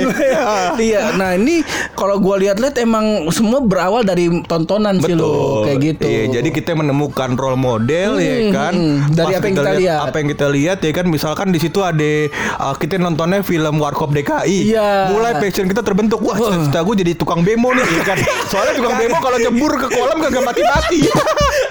Iya. 0.77 1.01
Nah 1.17 1.33
ini 1.33 1.65
kalau 1.93 2.17
gua 2.17 2.37
lihat-lihat 2.37 2.77
emang 2.77 3.05
semua 3.29 3.59
berawal 3.59 4.01
dari 4.01 4.29
tontonan 4.45 5.01
sih 5.01 5.13
lo 5.13 5.65
kayak 5.65 5.79
gitu 5.83 6.05
Iya, 6.07 6.23
jadi 6.39 6.49
kita 6.51 6.71
menemukan 6.73 7.33
role 7.33 7.57
model 7.57 8.17
ya 8.17 8.35
Hmm, 8.37 8.51
kan. 8.51 8.73
hmm. 8.73 8.97
Dari 9.11 9.33
apa 9.33 9.45
yang 9.45 9.55
kita 9.55 9.73
lihat. 9.75 9.99
Apa 10.03 10.15
yang 10.15 10.27
kita 10.29 10.47
lihat 10.47 10.77
ya 10.79 10.91
kan 10.93 11.05
misalkan 11.07 11.47
di 11.49 11.57
situ 11.57 11.79
ada 11.81 12.11
uh, 12.59 12.75
kita 12.75 12.95
nontonnya 12.97 13.41
film 13.41 13.77
Warkop 13.77 14.13
DKI. 14.13 14.71
Iya. 14.71 15.09
Mulai 15.09 15.37
passion 15.37 15.65
kita 15.65 15.81
terbentuk. 15.81 16.21
Wah, 16.21 16.37
cita 16.37 16.79
gue 16.79 16.95
jadi 16.97 17.11
tukang 17.13 17.41
bemo 17.41 17.73
nih 17.73 17.81
ya 17.83 18.03
kan. 18.05 18.17
Soalnya 18.51 18.73
tukang 18.75 18.95
bemo 18.95 19.17
kalau 19.17 19.37
nyebur 19.37 19.71
ke 19.75 19.87
kolam 19.89 20.17
kagak 20.19 20.43
mati-mati. 20.43 20.99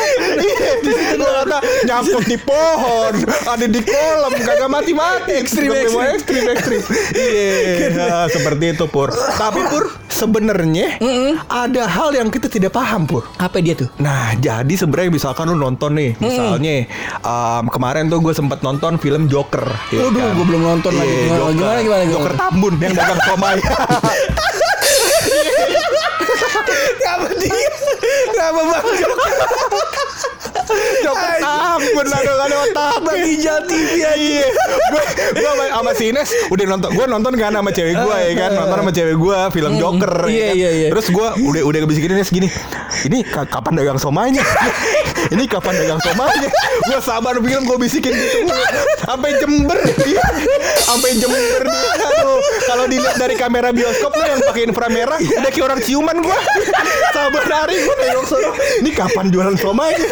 Iya, 0.00 0.70
di 0.84 0.92
situ 0.92 1.14
gua 1.16 1.32
kata 1.40 1.58
nyangkut 1.84 2.24
di 2.24 2.38
pohon, 2.38 3.12
ada 3.44 3.66
di 3.66 3.80
kolam, 3.80 4.32
kagak 4.34 4.68
mati-mati. 4.68 5.32
Ekstrim, 5.36 5.68
Tukang 5.68 5.84
bemo 5.86 6.00
ekstrim. 6.06 6.44
ekstrim, 6.46 6.78
ekstrim. 6.78 6.80
Iya, 7.20 7.86
nah, 7.92 8.24
seperti 8.26 8.64
itu 8.70 8.84
Pur. 8.86 9.08
Tapi 9.10 9.60
Pur, 9.66 9.84
sebenarnya 10.08 10.96
ada 11.46 11.82
hal 11.86 12.10
yang 12.12 12.28
kita 12.28 12.46
tidak 12.46 12.72
paham 12.72 13.04
Pur. 13.04 13.24
apa 13.36 13.58
dia 13.58 13.74
tuh 13.74 13.88
Nah, 13.96 14.32
jadi 14.36 14.70
sebenarnya 14.70 15.10
misalkan 15.10 15.46
lu 15.46 15.56
nonton 15.56 15.92
nih, 15.92 16.16
misalnya 16.16 16.86
um, 17.20 17.68
kemarin 17.68 18.06
tuh 18.06 18.20
gue 18.20 18.32
sempet 18.32 18.60
nonton 18.60 18.96
film 18.96 19.26
Joker. 19.26 19.64
ya 19.90 20.00
Waduh, 20.02 20.18
kan? 20.18 20.32
gua 20.34 20.46
belum 20.46 20.62
nonton 20.64 20.92
lagi. 20.92 21.08
Iya, 21.10 21.20
Gimana, 21.20 21.38
Joker. 21.38 21.52
gimana, 21.52 21.80
gimana, 21.80 22.02
gimana? 22.02 22.12
Joker 22.12 22.32
Tambun 22.36 22.74
yang 22.78 22.92
dagang 22.94 23.20
somai. 23.22 23.56
Kenapa 26.62 27.28
dia? 27.34 27.68
Kenapa 28.30 28.60
bang? 28.62 28.84
Joker 31.00 31.30
Tambun 31.40 32.06
lah 32.06 32.20
gak 32.20 32.36
ada 32.40 32.56
otak. 32.62 32.92
Bang 33.02 33.18
Ijal 33.18 33.58
TV 33.64 33.90
aja. 34.00 34.14
Iya, 34.14 34.46
gue 34.46 35.02
gue 35.34 35.50
sama- 35.68 35.92
si 35.92 36.04
Ines 36.08 36.30
udah 36.48 36.64
nonton, 36.68 36.90
gue 36.92 37.06
nonton 37.06 37.32
kan 37.34 37.50
sama 37.50 37.70
cewek 37.70 37.94
gue 37.96 38.16
ya 38.20 38.32
kan, 38.38 38.50
nonton 38.54 38.76
sama 38.78 38.92
cewek 38.92 39.16
gue 39.16 39.38
film 39.50 39.72
Joker. 39.76 40.14
ya 40.22 40.30
Iya, 40.30 40.46
kan. 40.46 40.54
iya, 40.54 40.70
iya. 40.70 40.88
Terus 40.90 41.06
gue 41.08 41.26
udah 41.42 41.62
udah 41.64 41.80
bisikin 41.84 42.10
Ines 42.12 42.30
gini, 42.30 42.46
ini 43.04 43.18
ka- 43.24 43.48
kapan 43.48 43.72
dagang 43.76 43.98
somainya? 43.98 44.44
ini 45.34 45.44
kapan 45.44 45.74
dagang 45.76 46.00
somainya? 46.00 46.48
Gue 46.84 46.98
sabar 47.00 47.34
film 47.34 47.62
gue 47.64 47.78
bisikin 47.80 48.12
gitu, 48.12 48.38
sampai 49.00 49.30
Jember, 49.36 49.78
Iya. 50.00 50.24
sampai 50.80 51.10
Jember 51.16 51.62
dia. 51.64 51.89
Kalau 52.80 52.96
dilihat 52.96 53.20
dari 53.20 53.36
kamera 53.36 53.76
bioskop 53.76 54.08
lo 54.16 54.24
yang 54.24 54.40
pakai 54.40 54.62
inframerah, 54.64 55.20
udah 55.20 55.50
kayak 55.52 55.66
orang 55.68 55.80
ciuman 55.84 56.16
gue. 56.16 56.38
Sabar 57.12 57.44
hari 57.44 57.76
gue 57.76 57.92
nengok 57.92 58.24
sono. 58.24 58.56
Ini 58.80 58.90
kapan 58.96 59.28
jualan 59.28 59.52
somainya? 59.60 60.08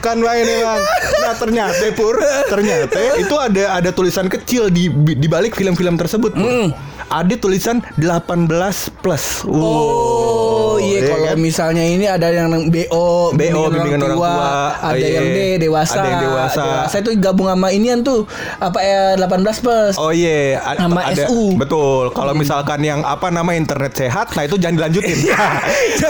kan 0.00 0.16
main 0.16 0.48
bang. 0.48 0.80
Nah 1.20 1.36
ternyata 1.36 1.84
pur, 1.92 2.16
ternyata 2.48 2.96
itu 3.20 3.36
ada 3.36 3.76
ada 3.76 3.90
tulisan 3.92 4.32
kecil 4.32 4.72
di 4.72 4.88
di 5.12 5.28
balik 5.28 5.52
film-film 5.52 6.00
tersebut. 6.00 6.32
Pur. 6.32 6.72
Ada 7.12 7.36
tulisan 7.36 7.84
18 8.00 8.48
plus. 9.04 9.44
Oh 9.44 10.51
iya 10.84 10.98
iya 10.98 11.08
kalau 11.08 11.26
kan? 11.28 11.38
misalnya 11.38 11.84
ini 11.84 12.04
ada 12.04 12.26
yang 12.28 12.50
BO 12.68 13.32
BO, 13.32 13.62
bimbingan 13.68 14.00
orang 14.00 14.18
tua. 14.18 14.34
ada 14.74 14.96
Iya. 14.96 15.08
yang 15.14 15.26
D 15.28 15.38
dewasa 15.58 15.94
Ada 15.94 16.08
yang 16.08 16.22
dewasa. 16.22 16.64
itu 16.94 17.10
gabung 17.18 17.46
sama 17.46 17.68
inian 17.68 18.00
tuh 18.00 18.24
apa 18.58 18.78
ya 18.78 19.02
18 19.18 19.58
plus 19.58 19.94
Oh 19.96 20.10
iya, 20.10 20.58
a- 20.58 20.78
Sama 20.78 21.02
ada 21.04 21.26
SU. 21.26 21.58
betul. 21.58 22.10
Kalau 22.10 22.32
misalkan 22.32 22.80
yang 22.80 23.02
apa 23.02 23.28
nama 23.28 23.52
internet 23.52 23.92
sehat, 23.92 24.32
nah 24.32 24.42
itu 24.42 24.56
jangan 24.56 24.78
dilanjutin. 24.78 25.18
itu 25.92 26.08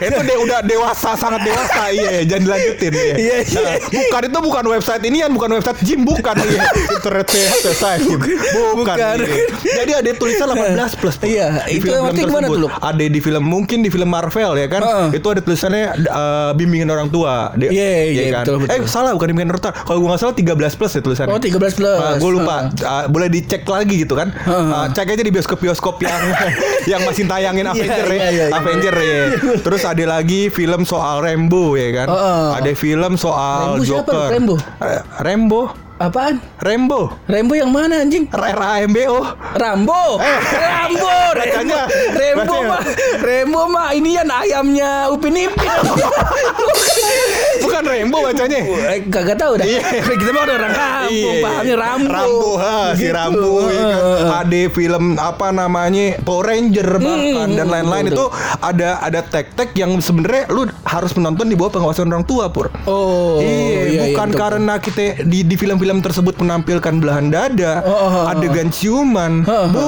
itu 0.00 0.18
deh 0.20 0.38
udah 0.40 0.60
dewasa 0.62 1.14
sangat 1.14 1.42
dewasa, 1.42 1.90
iya 1.90 2.24
jangan 2.24 2.42
dilanjutin. 2.46 2.92
Iya. 2.92 3.14
Iya, 3.16 3.36
iya. 3.42 3.60
Nah, 3.60 3.74
bukan 3.90 4.20
itu 4.24 4.38
bukan 4.40 4.64
website 4.70 5.02
ini 5.04 5.18
bukan 5.28 5.50
website 5.52 5.80
gym 5.82 6.00
bukan 6.02 6.34
iya. 6.40 6.62
internet 6.90 7.26
sehat 7.28 7.60
website 7.66 8.00
gym. 8.06 8.18
Bukan. 8.20 8.96
Bukan. 8.96 9.16
iya. 9.20 9.44
Jadi 9.82 9.92
ada 9.92 10.10
tulisan 10.14 10.46
18 10.48 11.00
plus. 11.00 11.16
Iya, 11.20 11.46
itu 11.68 11.90
artinya 11.90 12.26
gimana 12.26 12.46
tuh? 12.48 12.70
Ada 12.70 13.04
di 13.04 13.20
film 13.20 13.44
mungkin 13.44 13.78
di 13.80 13.90
film 13.90 13.99
Marvel 14.04 14.52
ya 14.54 14.66
kan. 14.66 14.82
Heeh. 14.82 15.08
Itu 15.16 15.26
ada 15.28 15.40
tulisannya 15.40 15.84
eh, 15.98 16.50
bimbingan 16.54 16.88
orang 16.88 17.08
tua. 17.08 17.52
Dia- 17.54 17.70
Iya, 17.70 17.90
iya, 18.06 18.22
kan? 18.32 18.44
betul, 18.44 18.56
betul. 18.62 18.74
Eh 18.74 18.86
salah 18.86 19.10
bukan 19.12 19.28
bimbingan 19.28 19.50
orang 19.50 19.62
tua. 19.62 19.72
Kalau 19.74 19.98
gue 19.98 20.08
nggak 20.08 20.20
salah 20.20 20.34
13 20.34 20.74
plus 20.74 20.92
ya 20.92 21.00
tulisannya. 21.00 21.30
Oh 21.30 21.40
13 21.40 21.56
plus 21.72 22.00
gue 22.16 22.30
lupa. 22.32 22.56
Ah, 22.80 23.04
boleh 23.06 23.28
dicek 23.28 23.64
lagi 23.64 24.00
gitu 24.00 24.14
kan? 24.14 24.30
Ah, 24.44 24.88
cek 24.88 25.08
aja 25.08 25.20
di 25.20 25.30
bioskop-bioskop 25.30 26.00
yang 26.00 26.20
yang 26.90 27.00
masih 27.02 27.24
tayangin 27.24 27.62
Iya, 27.62 27.72
Avenger 27.72 28.06
ya. 28.06 28.14
iya, 28.14 28.28
iya, 28.30 28.44
iya. 28.46 28.54
Avenger 28.54 28.94
ya. 28.94 29.20
Terus 29.60 29.82
ada 29.82 30.04
lagi 30.06 30.48
film 30.48 30.82
soal 30.82 31.20
Rambo 31.20 31.74
ya 31.74 31.88
kan? 31.94 32.08
Heeh. 32.08 32.46
Ada 32.56 32.70
film 32.74 33.12
soal 33.14 33.76
Rambo 33.76 33.82
siapa, 33.82 34.10
Joker. 34.10 34.28
Rambo? 34.30 34.54
Eh, 34.80 35.02
Rambo. 35.20 35.62
Apaan 36.00 36.40
Rambo. 36.64 37.12
Rembo 37.28 37.52
yang 37.52 37.68
mana 37.68 38.00
anjing 38.00 38.24
RAMBO. 38.32 39.36
Rambo, 39.60 40.16
Rambo, 40.64 41.12
Rembo, 41.36 41.36
Bacanya. 41.36 41.82
Rembo 42.16 42.40
Bacanya. 42.40 42.68
mah, 42.72 42.82
Rembo 43.20 43.60
mah 43.68 43.88
ini 43.92 44.16
yang 44.16 44.32
ayamnya 44.32 45.12
Upin 45.12 45.36
Ipin. 45.36 45.68
Bukan 47.58 47.82
Rambo 47.82 48.18
bacanya. 48.22 48.60
Eh, 48.62 48.98
Kagak 49.06 49.36
tahu 49.36 49.52
dah. 49.56 49.66
Iya. 49.66 49.82
Kita 50.20 50.30
mah 50.30 50.42
orang 50.44 50.72
kampung, 50.72 51.36
pahamnya 51.40 51.74
Rambo. 51.76 52.10
Rambo, 52.10 52.50
ha, 52.56 52.76
si 52.92 53.02
Gitu. 53.02 53.12
Rambo 53.12 53.50
ya 53.66 53.82
kan. 53.82 54.00
Ada 54.40 54.60
film 54.70 55.04
apa 55.16 55.46
namanya 55.50 56.06
Power 56.20 56.44
Ranger 56.46 56.88
bahkan 56.96 57.48
dan 57.50 57.66
lain-lain 57.66 58.04
itu 58.08 58.24
ada 58.60 59.00
ada 59.00 59.20
tek-tek 59.20 59.74
yang 59.74 59.98
sebenarnya 59.98 60.46
lu 60.48 60.62
harus 60.82 61.12
menonton 61.12 61.46
di 61.46 61.54
bawah 61.54 61.72
pengawasan 61.72 62.06
orang 62.06 62.22
tua 62.22 62.46
pur. 62.48 62.70
Oh, 62.84 63.38
iya, 63.38 63.80
iya, 63.86 64.00
bukan 64.06 64.28
karena 64.32 64.74
kita 64.76 65.22
di 65.22 65.42
di 65.42 65.54
film-film 65.54 66.00
tersebut 66.00 66.38
menampilkan 66.38 66.98
belahan 66.98 67.28
dada, 67.28 67.82
Oh, 67.82 67.90
oh, 67.90 68.10
oh, 68.22 68.24
adegan 68.28 68.68
ciuman, 68.68 69.42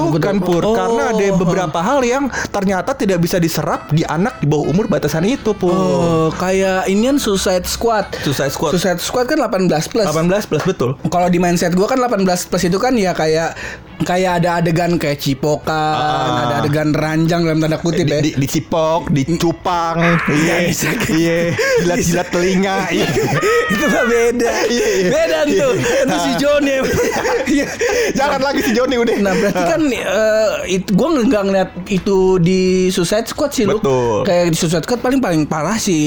bukan 0.09 0.39
pur, 0.39 0.63
karena 0.63 1.11
ada 1.11 1.25
beberapa 1.33 1.79
hal 1.79 1.99
yang 2.01 2.23
ternyata 2.49 2.93
tidak 2.93 3.19
bisa 3.19 3.37
diserap 3.37 3.87
di 3.89 4.03
anak 4.03 4.39
di 4.39 4.47
bawah 4.47 4.67
umur 4.67 4.85
batasan 4.87 5.23
itu 5.23 5.51
pur. 5.53 5.71
Oh, 5.71 6.27
kayak 6.33 6.87
inian 6.87 7.17
Suicide 7.53 7.69
Squad. 7.69 8.05
Suicide 8.25 8.49
Squad. 8.53 8.71
Suicide 8.73 8.99
Squad 8.99 9.25
kan 9.29 9.37
18 9.37 9.69
plus. 9.93 10.05
18 10.09 10.49
plus 10.49 10.63
betul. 10.65 10.97
Kalau 11.05 11.27
di 11.29 11.37
mindset 11.37 11.77
gua 11.77 11.85
kan 11.85 12.01
18 12.01 12.25
plus 12.49 12.63
itu 12.65 12.77
kan 12.81 12.97
ya 12.97 13.13
kayak 13.13 13.53
kayak 14.03 14.39
ada 14.39 14.59
adegan 14.59 14.95
kayak 14.95 15.17
cipokan, 15.17 15.73
Ah. 15.73 16.45
ada 16.45 16.55
adegan 16.59 16.91
ranjang 16.91 17.43
dalam 17.43 17.59
tanda 17.59 17.77
kutip 17.77 18.03
di, 18.03 18.11
ya. 18.11 18.19
di, 18.19 18.31
dicipok, 18.35 19.09
dicupang, 19.09 19.97
iya, 20.29 20.55
bisa 20.65 20.89
iya, 21.09 21.51
jilat-jilat 21.79 22.27
telinga, 22.29 22.77
iya. 22.89 23.07
itu 23.67 23.85
mah 23.85 24.03
beda. 24.05 24.51
Iya, 24.65 24.87
iya. 24.93 25.09
Beda 25.09 25.39
tuh. 25.45 25.73
Itu 25.75 26.17
si 26.19 26.31
Johnny. 26.37 26.75
Iya. 27.43 27.67
Jangan 28.15 28.41
lagi 28.41 28.61
si 28.61 28.71
Joni 28.71 28.95
udah. 28.97 29.15
Nah 29.19 29.33
berarti 29.35 29.63
kan 29.67 29.81
eh, 29.85 30.49
itu 30.71 30.89
gue 30.89 31.07
nggak 31.23 31.43
ngeliat 31.43 31.69
itu 31.87 32.39
di 32.39 32.61
Suicide 32.89 33.27
Squad 33.27 33.51
sih 33.51 33.67
lu. 33.67 33.77
Betul. 33.77 34.25
Kayak 34.25 34.43
di 34.49 34.57
Suicide 34.57 34.81
Squad 34.81 35.01
paling 35.03 35.19
paling 35.21 35.43
parah 35.45 35.77
si 35.77 35.97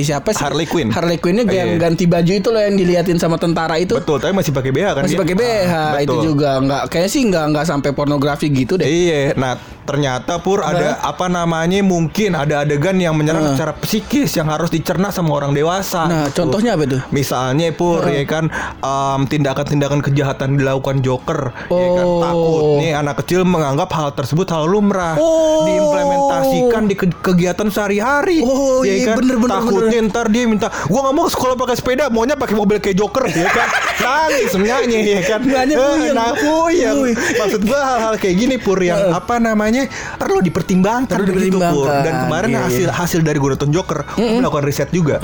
siapa 0.00 0.32
sih? 0.32 0.40
Harley 0.40 0.64
Quinn. 0.64 0.88
Harley 0.88 1.18
Quinnnya 1.18 1.44
yang 1.44 1.76
Iya. 1.76 1.82
ganti 1.82 2.04
baju 2.06 2.32
itu 2.32 2.48
loh 2.48 2.62
yang 2.62 2.72
diliatin 2.72 3.18
sama 3.18 3.36
tentara 3.36 3.76
itu. 3.76 3.98
betul, 3.98 4.16
tapi 4.16 4.32
masih 4.32 4.52
pakai 4.54 4.70
BH 4.70 4.88
kan? 4.94 5.02
Masih 5.04 5.18
pakai 5.18 5.34
BH 5.34 5.72
Ah, 5.74 6.00
itu 6.00 6.16
juga 6.22 6.50
nggak 6.58 6.82
kayaknya 6.88 7.10
sih 7.10 7.22
nggak 7.28 7.44
nggak 7.54 7.66
sampai 7.68 7.90
pornografi 7.92 8.48
gitu 8.50 8.80
deh. 8.80 8.88
Iya, 8.88 9.36
nah 9.36 9.54
ternyata 9.88 10.36
pur 10.36 10.60
ada 10.60 11.00
apa 11.00 11.26
namanya 11.26 11.80
mungkin 11.80 12.36
ada 12.36 12.60
adegan 12.60 12.94
yang 12.94 13.16
menyerang 13.16 13.40
Nah. 13.40 13.54
secara 13.54 13.72
psikis 13.72 14.34
yang 14.34 14.46
harus 14.46 14.68
dicerna 14.68 15.08
sama 15.08 15.32
orang 15.32 15.50
dewasa. 15.50 16.04
Nah, 16.04 16.24
gitu. 16.26 16.44
contohnya 16.44 16.74
apa 16.74 16.84
tuh? 16.84 17.00
Misalnya 17.08 17.72
pur 17.72 18.04
ya 18.04 18.20
kan 18.22 18.52
em, 18.76 19.20
tindakan-tindakan 19.24 20.00
kejahatan 20.02 20.54
dilakukan 20.54 21.00
Joker, 21.00 21.40
ya 21.66 21.88
kan 21.94 22.04
Oh. 22.04 22.20
takut 22.20 22.62
nih 22.76 22.92
anak 22.92 23.14
kecil 23.18 23.42
menganggap 23.42 23.88
hal 23.90 24.12
tersebut 24.12 24.44
hal 24.46 24.66
lumrah, 24.66 25.14
Oh. 25.16 25.64
diimplementasikan 25.64 26.82
di 26.84 26.94
ke- 26.94 27.20
kegiatan 27.22 27.68
sehari-hari. 27.68 28.42
Oh, 28.42 28.82
ya 28.82 28.92
iya, 28.92 29.06
kan? 29.08 29.16
bener, 29.16 29.36
bener, 29.38 29.54
Takutnya 29.54 29.98
ntar 30.04 30.26
dia 30.26 30.44
minta, 30.44 30.68
gua 30.84 31.00
nggak 31.00 31.14
mau 31.14 31.24
ke 31.24 31.32
sekolah 31.32 31.54
pakai 31.56 31.76
sepeda, 31.76 32.04
maunya 32.08 32.34
pakai 32.34 32.54
mobil 32.54 32.76
kayak 32.78 32.96
Joker, 32.96 33.24
ya 33.26 33.46
kan? 33.46 33.68
Nangis 34.04 34.48
sebenarnya 34.50 34.98
ya 34.98 35.20
kan? 35.22 35.40
Nanya 35.40 35.74
Eh, 35.78 36.10
nah, 36.10 36.32
puyeng. 36.34 36.98
Maksud 37.14 37.62
gua 37.62 37.80
hal-hal 37.86 38.14
kayak 38.16 38.36
gini 38.36 38.56
pur 38.56 38.78
yang 38.78 38.98
apa 39.10 39.38
namanya 39.38 39.77
perlu 40.16 40.38
dipertimbangkan 40.40 41.16
Perlu 41.16 41.30
begitu, 41.30 41.54
Pur. 41.54 41.62
dipertimbangkan. 41.62 42.02
Dan 42.02 42.14
kemarin 42.24 42.48
Iya, 42.48 42.60
hasil 42.64 42.84
iya. 42.84 42.94
hasil 42.94 43.20
dari 43.20 43.38
gue 43.38 43.50
nonton 43.50 43.70
Joker, 43.70 43.98
gue 44.10 44.38
melakukan 44.38 44.64
riset 44.64 44.88
juga. 44.88 45.16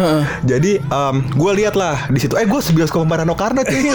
Jadi 0.43 0.79
gue 1.33 1.51
lihat 1.55 1.75
lah 1.75 2.07
di 2.07 2.19
situ. 2.19 2.35
Eh 2.35 2.45
gue 2.45 2.61
sebioskop 2.61 3.01
sama 3.01 3.17
Rano 3.17 3.35
Karno 3.35 3.61
cuy. 3.61 3.75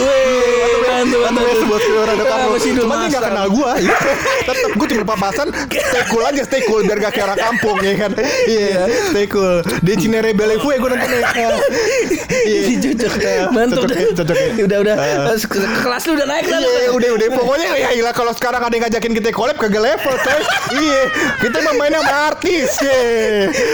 Atau 0.99 1.19
mantap. 1.21 1.55
sebioskop 1.55 1.93
sama 1.93 2.05
Rano 2.05 2.23
Karno. 2.23 2.45
Apa 2.45 2.57
sih, 2.57 2.71
Dul 2.71 2.83
Cuma 2.83 2.95
dia 2.97 3.07
nggak 3.07 3.21
Masal? 3.21 3.29
kenal 3.29 3.47
gue. 3.49 3.71
Tetap 4.49 4.71
gue 4.73 4.87
cuma 4.89 5.03
papasan. 5.05 5.47
Stay 5.69 6.03
cool 6.07 6.23
aja, 6.23 6.41
stay 6.43 6.61
cool 6.63 6.81
biar 6.83 6.97
gak 6.99 7.11
kayak 7.11 7.25
orang 7.25 7.39
kampung 7.39 7.77
ya 7.79 7.93
kan. 7.95 8.11
Iya, 8.45 8.81
stay 9.07 9.25
cool. 9.25 9.55
Di 9.79 9.93
Cinere 9.95 10.33
Bellevue 10.33 10.73
gue 10.73 10.89
nontonnya. 10.89 11.21
Iya. 12.39 12.81
cocok. 12.95 13.13
Mantap 13.51 13.77
Cocok 13.79 13.89
dah. 13.89 13.97
ya, 13.99 14.09
cocok 14.15 14.35
ya. 14.35 14.49
Udah 14.63 14.77
udah. 14.79 14.95
Ah. 14.95 15.35
Ke- 15.35 15.49
ke- 15.51 15.81
Kelas 15.81 16.03
lu 16.03 16.13
udah 16.13 16.27
naik 16.27 16.45
lah. 16.45 16.59
Iya 16.59 16.89
udah 16.89 17.09
udah 17.11 17.27
pokoknya 17.31 17.67
ya 17.75 17.89
ilah 17.93 18.13
kalau 18.13 18.31
sekarang 18.31 18.61
ada 18.61 18.71
yang 18.71 18.83
ngajakin 18.85 19.11
kita 19.13 19.29
collab 19.31 19.55
kagak 19.55 19.81
level 19.81 20.13
coy. 20.15 20.41
Iya, 20.75 21.01
kita 21.41 21.55
emang 21.61 21.75
mainnya 21.81 22.01
sama 22.01 22.15
artis, 22.29 22.69
ye. 22.81 23.01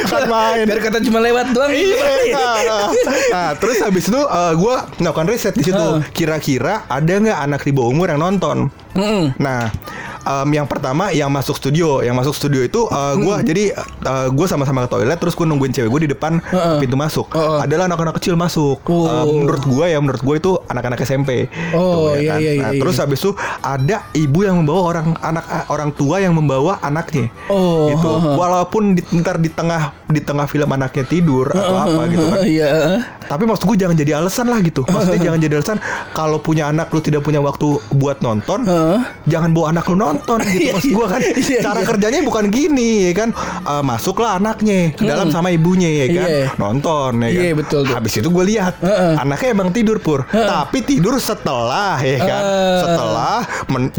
Kan 0.08 0.24
main. 0.32 0.66
Biar 0.66 0.80
kata 0.80 0.98
cuma 1.04 1.20
lewat 1.20 1.52
doang. 1.52 1.72
Iya. 1.72 2.36
Nah, 2.36 2.58
nah, 3.32 3.50
terus 3.60 3.80
habis 3.84 4.08
itu 4.08 4.22
eh, 4.22 4.54
gue 4.56 4.76
melakukan 5.04 5.28
riset 5.28 5.54
di 5.56 5.64
situ. 5.68 5.86
Kira-kira 6.16 6.88
ada 6.88 7.14
nggak 7.14 7.40
anak 7.52 7.62
di 7.64 7.72
bawah 7.76 7.90
umur 7.92 8.08
yang 8.12 8.22
nonton? 8.24 8.72
Mm-mm. 8.96 9.36
Nah, 9.40 9.68
em, 10.26 10.50
yang 10.52 10.68
pertama 10.68 11.14
yang 11.14 11.30
masuk 11.30 11.56
studio, 11.56 12.02
yang 12.02 12.18
masuk 12.18 12.34
studio 12.34 12.62
itu 12.66 12.82
gue 13.16 13.36
jadi 13.46 13.64
gue 14.34 14.48
sama-sama 14.50 14.86
ke 14.86 14.90
toilet, 14.92 15.18
terus 15.18 15.34
gue 15.34 15.46
nungguin 15.46 15.72
cewek 15.72 15.90
gue 15.90 16.02
di 16.06 16.12
depan 16.12 16.42
Heeh. 16.42 16.78
pintu 16.82 16.98
masuk. 16.98 17.30
Heeh. 17.32 17.60
Adalah 17.66 17.86
anak-anak 17.88 18.18
kecil 18.18 18.34
masuk. 18.36 18.82
Oh. 18.90 19.06
Eh, 19.06 19.26
menurut 19.46 19.64
gue 19.64 19.86
ya, 19.86 20.00
menurut 20.02 20.22
gue 20.22 20.36
itu 20.38 20.52
anak-anak 20.68 21.00
SMP. 21.06 21.48
Oh, 21.72 22.14
Tuh, 22.14 22.22
iya, 22.22 22.36
kan? 22.36 22.40
iya, 22.42 22.52
Nah, 22.56 22.72
iya, 22.74 22.82
terus 22.82 22.96
iya. 22.98 23.02
habis 23.06 23.20
itu 23.22 23.32
ada 23.62 23.98
ibu 24.14 24.40
yang 24.42 24.56
membawa 24.64 24.82
orang 24.96 25.08
anak 25.22 25.46
orang 25.70 25.90
tua 25.94 26.18
yang 26.22 26.34
membawa 26.34 26.80
anaknya. 26.82 27.30
Oh, 27.52 27.92
gitu. 27.94 28.10
heeh. 28.10 28.36
Walaupun 28.36 28.84
di, 28.98 29.02
ntar 29.22 29.38
di 29.38 29.50
tengah 29.52 29.94
di 30.10 30.22
tengah 30.22 30.46
film 30.50 30.70
anaknya 30.70 31.04
tidur 31.06 31.50
atau 31.52 31.76
apa 31.76 32.02
gitu 32.10 32.26
kan. 32.26 32.40
Iya. 32.46 32.72
Tapi 33.26 33.44
maksud 33.46 33.66
gue 33.66 33.78
jangan 33.78 33.96
jadi 33.96 34.12
alasan 34.22 34.48
lah 34.48 34.60
gitu. 34.62 34.82
Maksudnya 34.86 35.22
jangan 35.32 35.40
jadi 35.42 35.54
alasan 35.60 35.78
kalau 36.12 36.38
punya 36.40 36.70
anak 36.70 36.90
lu 36.90 37.00
tidak 37.02 37.22
punya 37.26 37.42
waktu 37.42 37.78
buat 37.94 38.22
nonton, 38.22 38.66
jangan 39.26 39.50
bawa 39.52 39.74
anak 39.76 39.86
lu 39.90 39.96
nonton 39.98 40.40
gitu. 40.54 40.74
Maksud 40.76 40.92
gue 40.94 41.08
kan 41.08 41.22
Iya, 41.26 41.60
cara 41.62 41.82
iya. 41.82 41.88
kerjanya 41.88 42.20
bukan 42.24 42.46
gini 42.50 43.10
ya 43.10 43.14
kan. 43.14 43.30
Eh, 43.66 43.84
masuklah 43.84 44.38
anaknya 44.38 44.94
ke 44.94 45.04
dalam 45.04 45.30
sama 45.30 45.50
ibunya 45.52 46.06
ya 46.06 46.08
kan. 46.12 46.28
Iya. 46.30 46.46
Nonton 46.56 47.12
ya 47.22 47.30
kan. 47.30 47.44
Iya, 47.44 47.52
betul. 47.56 47.82
Habis 47.88 48.14
itu 48.22 48.28
gue 48.30 48.44
lihat 48.56 48.74
anaknya 49.20 49.50
emang 49.52 49.70
tidur 49.74 49.98
pur. 50.00 50.24
Tapi 50.30 50.86
tidur 50.86 51.18
setelah 51.18 51.98
ya 52.02 52.20
kan. 52.22 52.42
Setelah 52.82 53.38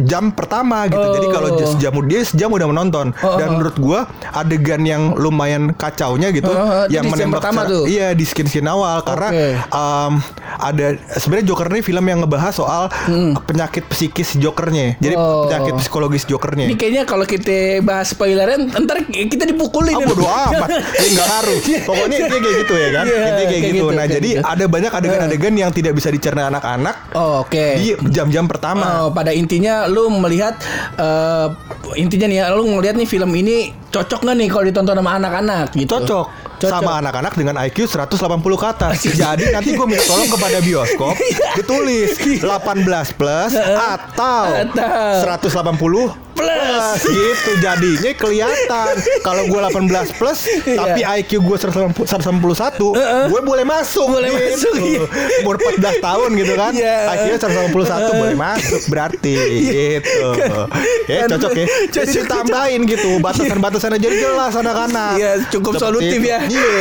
jam 0.02 0.30
pertama 0.30 0.86
gitu. 0.86 1.06
Jadi 1.16 1.28
kalau 1.32 1.48
Oh. 1.56 1.72
sejam 1.72 1.94
dia 2.04 2.20
sejam 2.20 2.52
udah 2.52 2.68
menonton. 2.68 3.16
Oh, 3.24 3.40
Dan 3.40 3.48
oh. 3.48 3.52
menurut 3.56 3.76
gue 3.80 3.98
adegan 4.36 4.82
yang 4.84 5.16
lumayan 5.16 5.72
kacaunya 5.72 6.28
gitu 6.34 6.52
yang 6.92 7.08
menembak 7.08 7.40
pertama 7.40 7.64
tuh. 7.64 7.88
Iya 7.88 8.12
di 8.12 8.24
skin 8.28 8.44
skin 8.44 8.68
awal 8.68 9.00
karena 9.00 9.15
Oke. 9.26 9.46
um, 9.70 10.12
ada 10.56 10.86
sebenarnya 11.12 11.46
Joker 11.46 11.68
ini 11.68 11.80
film 11.80 12.04
yang 12.04 12.18
ngebahas 12.20 12.52
soal 12.52 12.82
penyakit 13.42 13.84
psikis 13.86 14.36
Jokernya. 14.36 14.96
Jadi 14.98 15.14
Hmm. 15.14 15.24
Oh. 15.26 15.44
penyakit 15.44 15.72
psikologis 15.78 16.24
Jokernya. 16.24 16.66
Ini 16.66 16.74
kayaknya 16.74 17.02
kalau 17.02 17.24
kita 17.24 17.80
bahas 17.80 18.08
spoileran 18.08 18.68
ntar 18.74 19.00
kita 19.06 19.44
dipukulin. 19.44 19.92
Ah 19.92 20.02
bodo 20.02 20.24
amat 20.46 20.68
Ini 20.70 21.08
nggak 21.10 21.26
ngaruh 21.26 21.60
Pokoknya 21.82 22.16
dia 22.18 22.38
kayak 22.38 22.54
gitu 22.58 22.74
ya 22.74 22.88
kan 22.90 23.04
Iya, 23.06 23.16
Intinya 23.16 23.32
kayak, 23.36 23.46
kayak 23.46 23.62
gitu. 23.62 23.76
gitu, 23.76 23.86
Nah 23.86 23.96
kayak 23.98 24.14
jadi 24.14 24.28
gitu. 24.30 24.42
ada 24.44 24.64
banyak 24.66 24.92
adegan-adegan 24.92 25.54
yang 25.54 25.70
tidak 25.70 25.92
bisa 25.92 26.08
dicerna 26.08 26.42
anak-anak 26.46 26.96
Oh, 27.12 27.40
Oke. 27.40 27.66
Di 27.76 27.86
jam-jam 28.08 28.44
pertama 28.44 28.84
Oh, 28.98 29.10
pada 29.10 29.30
intinya 29.30 29.86
lu 29.86 30.08
melihat 30.12 30.56
eh, 30.96 31.46
intinya 31.94 32.26
nih 32.26 32.38
lu 32.50 32.66
ngelihat 32.70 32.94
nih 32.94 33.06
film 33.06 33.30
ini 33.32 33.56
cocok 33.86 34.20
nggak 34.22 34.36
nih 34.36 34.48
kalau 34.48 34.64
ditonton 34.64 34.96
sama 34.96 35.10
anak-anak 35.14 35.66
gitu. 35.72 35.88
Cocok. 35.90 36.26
Sama 36.60 36.98
anak-anak 37.04 37.32
dengan 37.36 37.54
IQ 37.62 37.88
180 37.88 38.16
ke 38.56 38.66
atas. 38.66 38.94
Jadi 39.04 39.52
nanti 39.52 39.76
gue 39.76 39.86
minta 39.86 40.04
tolong 40.08 40.28
kepada 40.28 40.58
bioskop 40.64 41.14
ditulis 41.58 42.16
18 42.18 43.18
plus 43.18 43.52
atau 43.56 44.44
Atau. 44.56 45.22
180 45.22 46.25
plus. 46.36 46.84
Gitu 47.08 47.50
jadinya 47.58 48.12
kelihatan. 48.14 48.94
Kalau 49.24 49.42
gue 49.48 49.60
18 49.60 50.18
plus 50.20 50.38
tapi 50.62 51.00
IQ 51.02 51.40
gue 51.42 51.56
181 51.56 53.32
gue 53.32 53.40
boleh 53.40 53.64
masuk. 53.64 54.06
Boleh 54.06 54.30
gitu. 54.30 54.70
masuk, 54.70 54.74
iya. 54.84 55.04
umur 55.42 55.56
14 55.58 56.04
tahun 56.04 56.30
gitu 56.36 56.54
kan. 56.54 56.72
Iya. 56.76 56.96
IQ 57.16 57.26
181 57.40 58.20
boleh 58.20 58.36
masuk 58.36 58.82
berarti. 58.92 59.34
Gitu. 59.36 60.28
Ya 61.08 61.26
cocok 61.26 61.52
ya. 61.56 61.66
jadi 61.90 62.12
cocok, 62.12 62.22
ditambahin 62.22 62.80
gitu. 62.86 63.10
Batasan-batasannya 63.18 63.98
jadi 63.98 64.16
jelas 64.20 64.52
anak-anak. 64.54 65.12
Iya, 65.16 65.32
cukup 65.50 65.80
solutif 65.80 66.20
itu. 66.20 66.30
ya. 66.30 66.38
Iya. 66.44 66.76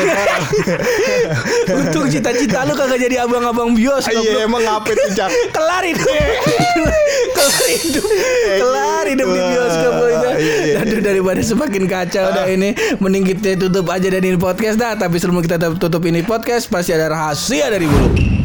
Untung 1.75 2.05
cita-cita 2.11 2.67
lu 2.67 2.73
kagak 2.77 2.99
jadi 3.01 3.25
abang-abang 3.25 3.73
bioskop. 3.73 4.21
Iya 4.21 4.45
emang 4.45 4.61
ngapain 4.65 4.95
tuh 4.97 5.15
kelar 5.55 5.83
hidup 5.85 6.05
kelar 7.37 7.65
hidup 7.69 8.05
kelar 8.59 9.04
hidup 9.07 9.27
di 9.29 9.41
bioskop 9.41 9.93
lu 9.97 10.07
itu. 10.09 10.29
Iya, 10.35 10.57
iya, 10.65 10.75
Aduh 10.81 10.99
daripada 11.01 11.41
semakin 11.41 11.83
kacau 11.85 12.25
dah 12.33 12.45
ini. 12.49 12.73
Mending 13.01 13.23
kita 13.23 13.57
tutup 13.57 13.87
aja 13.89 14.07
dari 14.09 14.33
ini 14.33 14.39
podcast 14.39 14.77
dah. 14.77 14.97
Tapi 14.97 15.15
sebelum 15.21 15.41
kita 15.45 15.57
tutup 15.77 16.03
ini 16.05 16.25
podcast 16.25 16.67
pasti 16.67 16.91
ada 16.93 17.09
rahasia 17.09 17.69
dari 17.71 17.85
bulu 17.89 18.44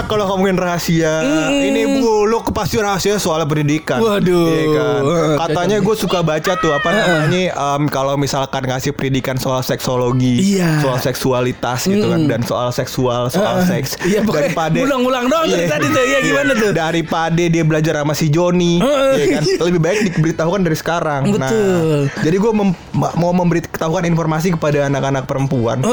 Enggak 0.00 0.16
kalau 0.16 0.32
ngomongin 0.32 0.56
rahasia 0.56 1.20
Ini 1.60 2.00
bulu 2.00 2.40
pasti 2.48 2.80
rahasia 2.80 3.20
soal 3.20 3.44
pendidikan 3.44 4.00
Waduh. 4.00 4.48
Iya 4.48 4.64
kan? 4.72 5.00
Katanya 5.38 5.76
gue 5.76 5.92
suka 5.92 6.24
baca 6.24 6.56
tuh 6.56 6.72
Apa 6.72 6.88
namanya 6.88 7.52
em, 7.52 7.82
Kalau 7.84 8.16
misalkan 8.16 8.64
ngasih 8.64 8.96
pendidikan 8.96 9.36
soal 9.36 9.60
seksologi 9.60 10.56
Iya. 10.56 10.80
Soal 10.80 11.04
seksualitas 11.04 11.84
gitu 11.84 12.08
kan 12.08 12.24
Dan 12.24 12.40
soal 12.40 12.72
seksual 12.72 13.28
Soal 13.28 13.60
seks 13.62 14.00
Iya 14.00 14.24
Daripada 14.24 14.72
ulang-ulang 14.72 15.28
dari 15.28 15.52
Iya. 15.52 15.68
tadi 15.68 15.86
tuh 15.86 16.00
ya 16.02 16.18
gimana 16.24 16.50
tuh 16.56 16.70
Daripada 16.72 17.42
dia 17.44 17.60
belajar 17.62 18.00
sama 18.00 18.16
si 18.16 18.32
Joni 18.32 18.80
Heeh. 18.80 19.12
ya 19.12 19.26
kan? 19.36 19.42
Lebih 19.60 19.80
baik 19.82 19.98
diberitahukan 20.10 20.60
dari 20.64 20.76
sekarang 20.80 21.22
Betul. 21.28 22.08
Nah, 22.08 22.24
Jadi 22.24 22.36
gue 22.40 22.52
mem- 22.56 22.78
mau 22.96 23.32
memberitahukan 23.34 24.08
informasi 24.08 24.56
kepada 24.56 24.88
anak-anak 24.88 25.28
perempuan 25.28 25.84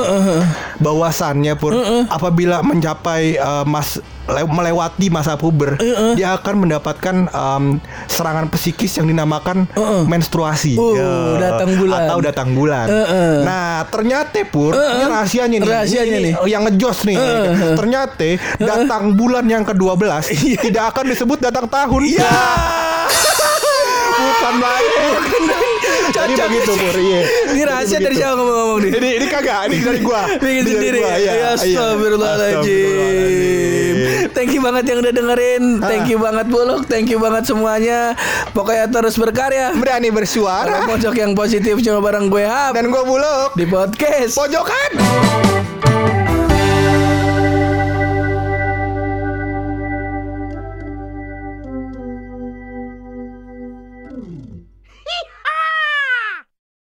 Bahwasannya 0.79 1.59
pun 1.59 1.75
Apabila 2.07 2.63
mencapai 2.63 3.35
eh, 3.35 3.65
mas 3.67 3.96
melewati 4.27 5.07
masa 5.07 5.39
puber 5.39 5.79
Dia 6.13 6.35
akan 6.35 6.67
mendapatkan 6.67 7.15
em, 7.27 7.63
serangan 8.05 8.51
psikis 8.51 8.99
yang 8.99 9.07
dinamakan 9.07 9.63
menstruasi. 10.03 10.75
Oh, 10.75 10.93
Ya. 10.93 11.39
datang 11.39 11.75
bulan. 11.75 11.99
Atau 12.03 12.19
datang 12.19 12.49
bulan. 12.51 12.87
Heeh. 12.87 13.35
Nah 13.41 13.87
ternyata 13.87 14.41
pur 14.43 14.75
Ini 14.75 15.03
rahasianya 15.05 15.57
nih. 15.57 15.69
Rahasianya 15.69 16.17
Ini- 16.19 16.25
nih. 16.25 16.33
Yang 16.45 16.61
ngejos 16.67 16.97
nih. 17.05 17.17
Ternyata 17.73 18.29
datang 18.57 19.03
bulan 19.13 19.45
yang 19.45 19.63
ke-12 19.63 20.27
Tidak 20.59 20.83
akan 20.91 21.05
disebut 21.07 21.39
datang 21.39 21.65
tahun. 21.67 22.01
Iya. 22.03 22.27
Bukan 24.17 24.55
lain 24.59 25.76
Jadi 26.07 26.33
Cocok. 26.33 26.47
begitu 26.47 26.71
pur 26.73 26.95
iya. 26.95 27.21
Ini 27.47 27.61
rahasia 27.63 27.99
dari 27.99 28.15
siapa 28.15 28.33
ngomong-ngomong 28.35 28.79
nih 28.79 28.91
Ini 28.95 29.09
ini 29.17 29.25
kagak, 29.27 29.59
ini 29.67 29.75
dari 29.81 29.99
gua. 29.99 30.21
Bikin 30.41 30.63
Ini 30.63 30.71
sendiri 30.71 30.99
ya. 31.03 31.53
Astagfirullahaladzim. 31.53 33.95
Thank 34.31 34.53
you 34.53 34.61
banget 34.61 34.83
yang 34.85 34.97
udah 35.01 35.11
dengerin. 35.11 35.63
Thank 35.81 36.05
you 36.07 36.17
banget 36.17 36.45
Buluk. 36.47 36.85
Thank 36.85 37.09
you 37.09 37.17
banget 37.17 37.43
semuanya. 37.45 38.13
Pokoknya 38.51 38.85
terus 38.87 39.15
berkarya. 39.15 39.73
Berani 39.73 40.09
bersuara 40.09 40.85
Pojok 40.85 41.15
yang 41.15 41.31
positif 41.33 41.79
cuma 41.81 41.99
bareng 41.99 42.27
gue 42.27 42.43
Hap 42.43 42.73
dan 42.73 42.87
gua 42.87 43.03
buluk 43.03 43.49
di 43.53 43.65
podcast. 43.65 44.37
pojokan. 44.37 44.89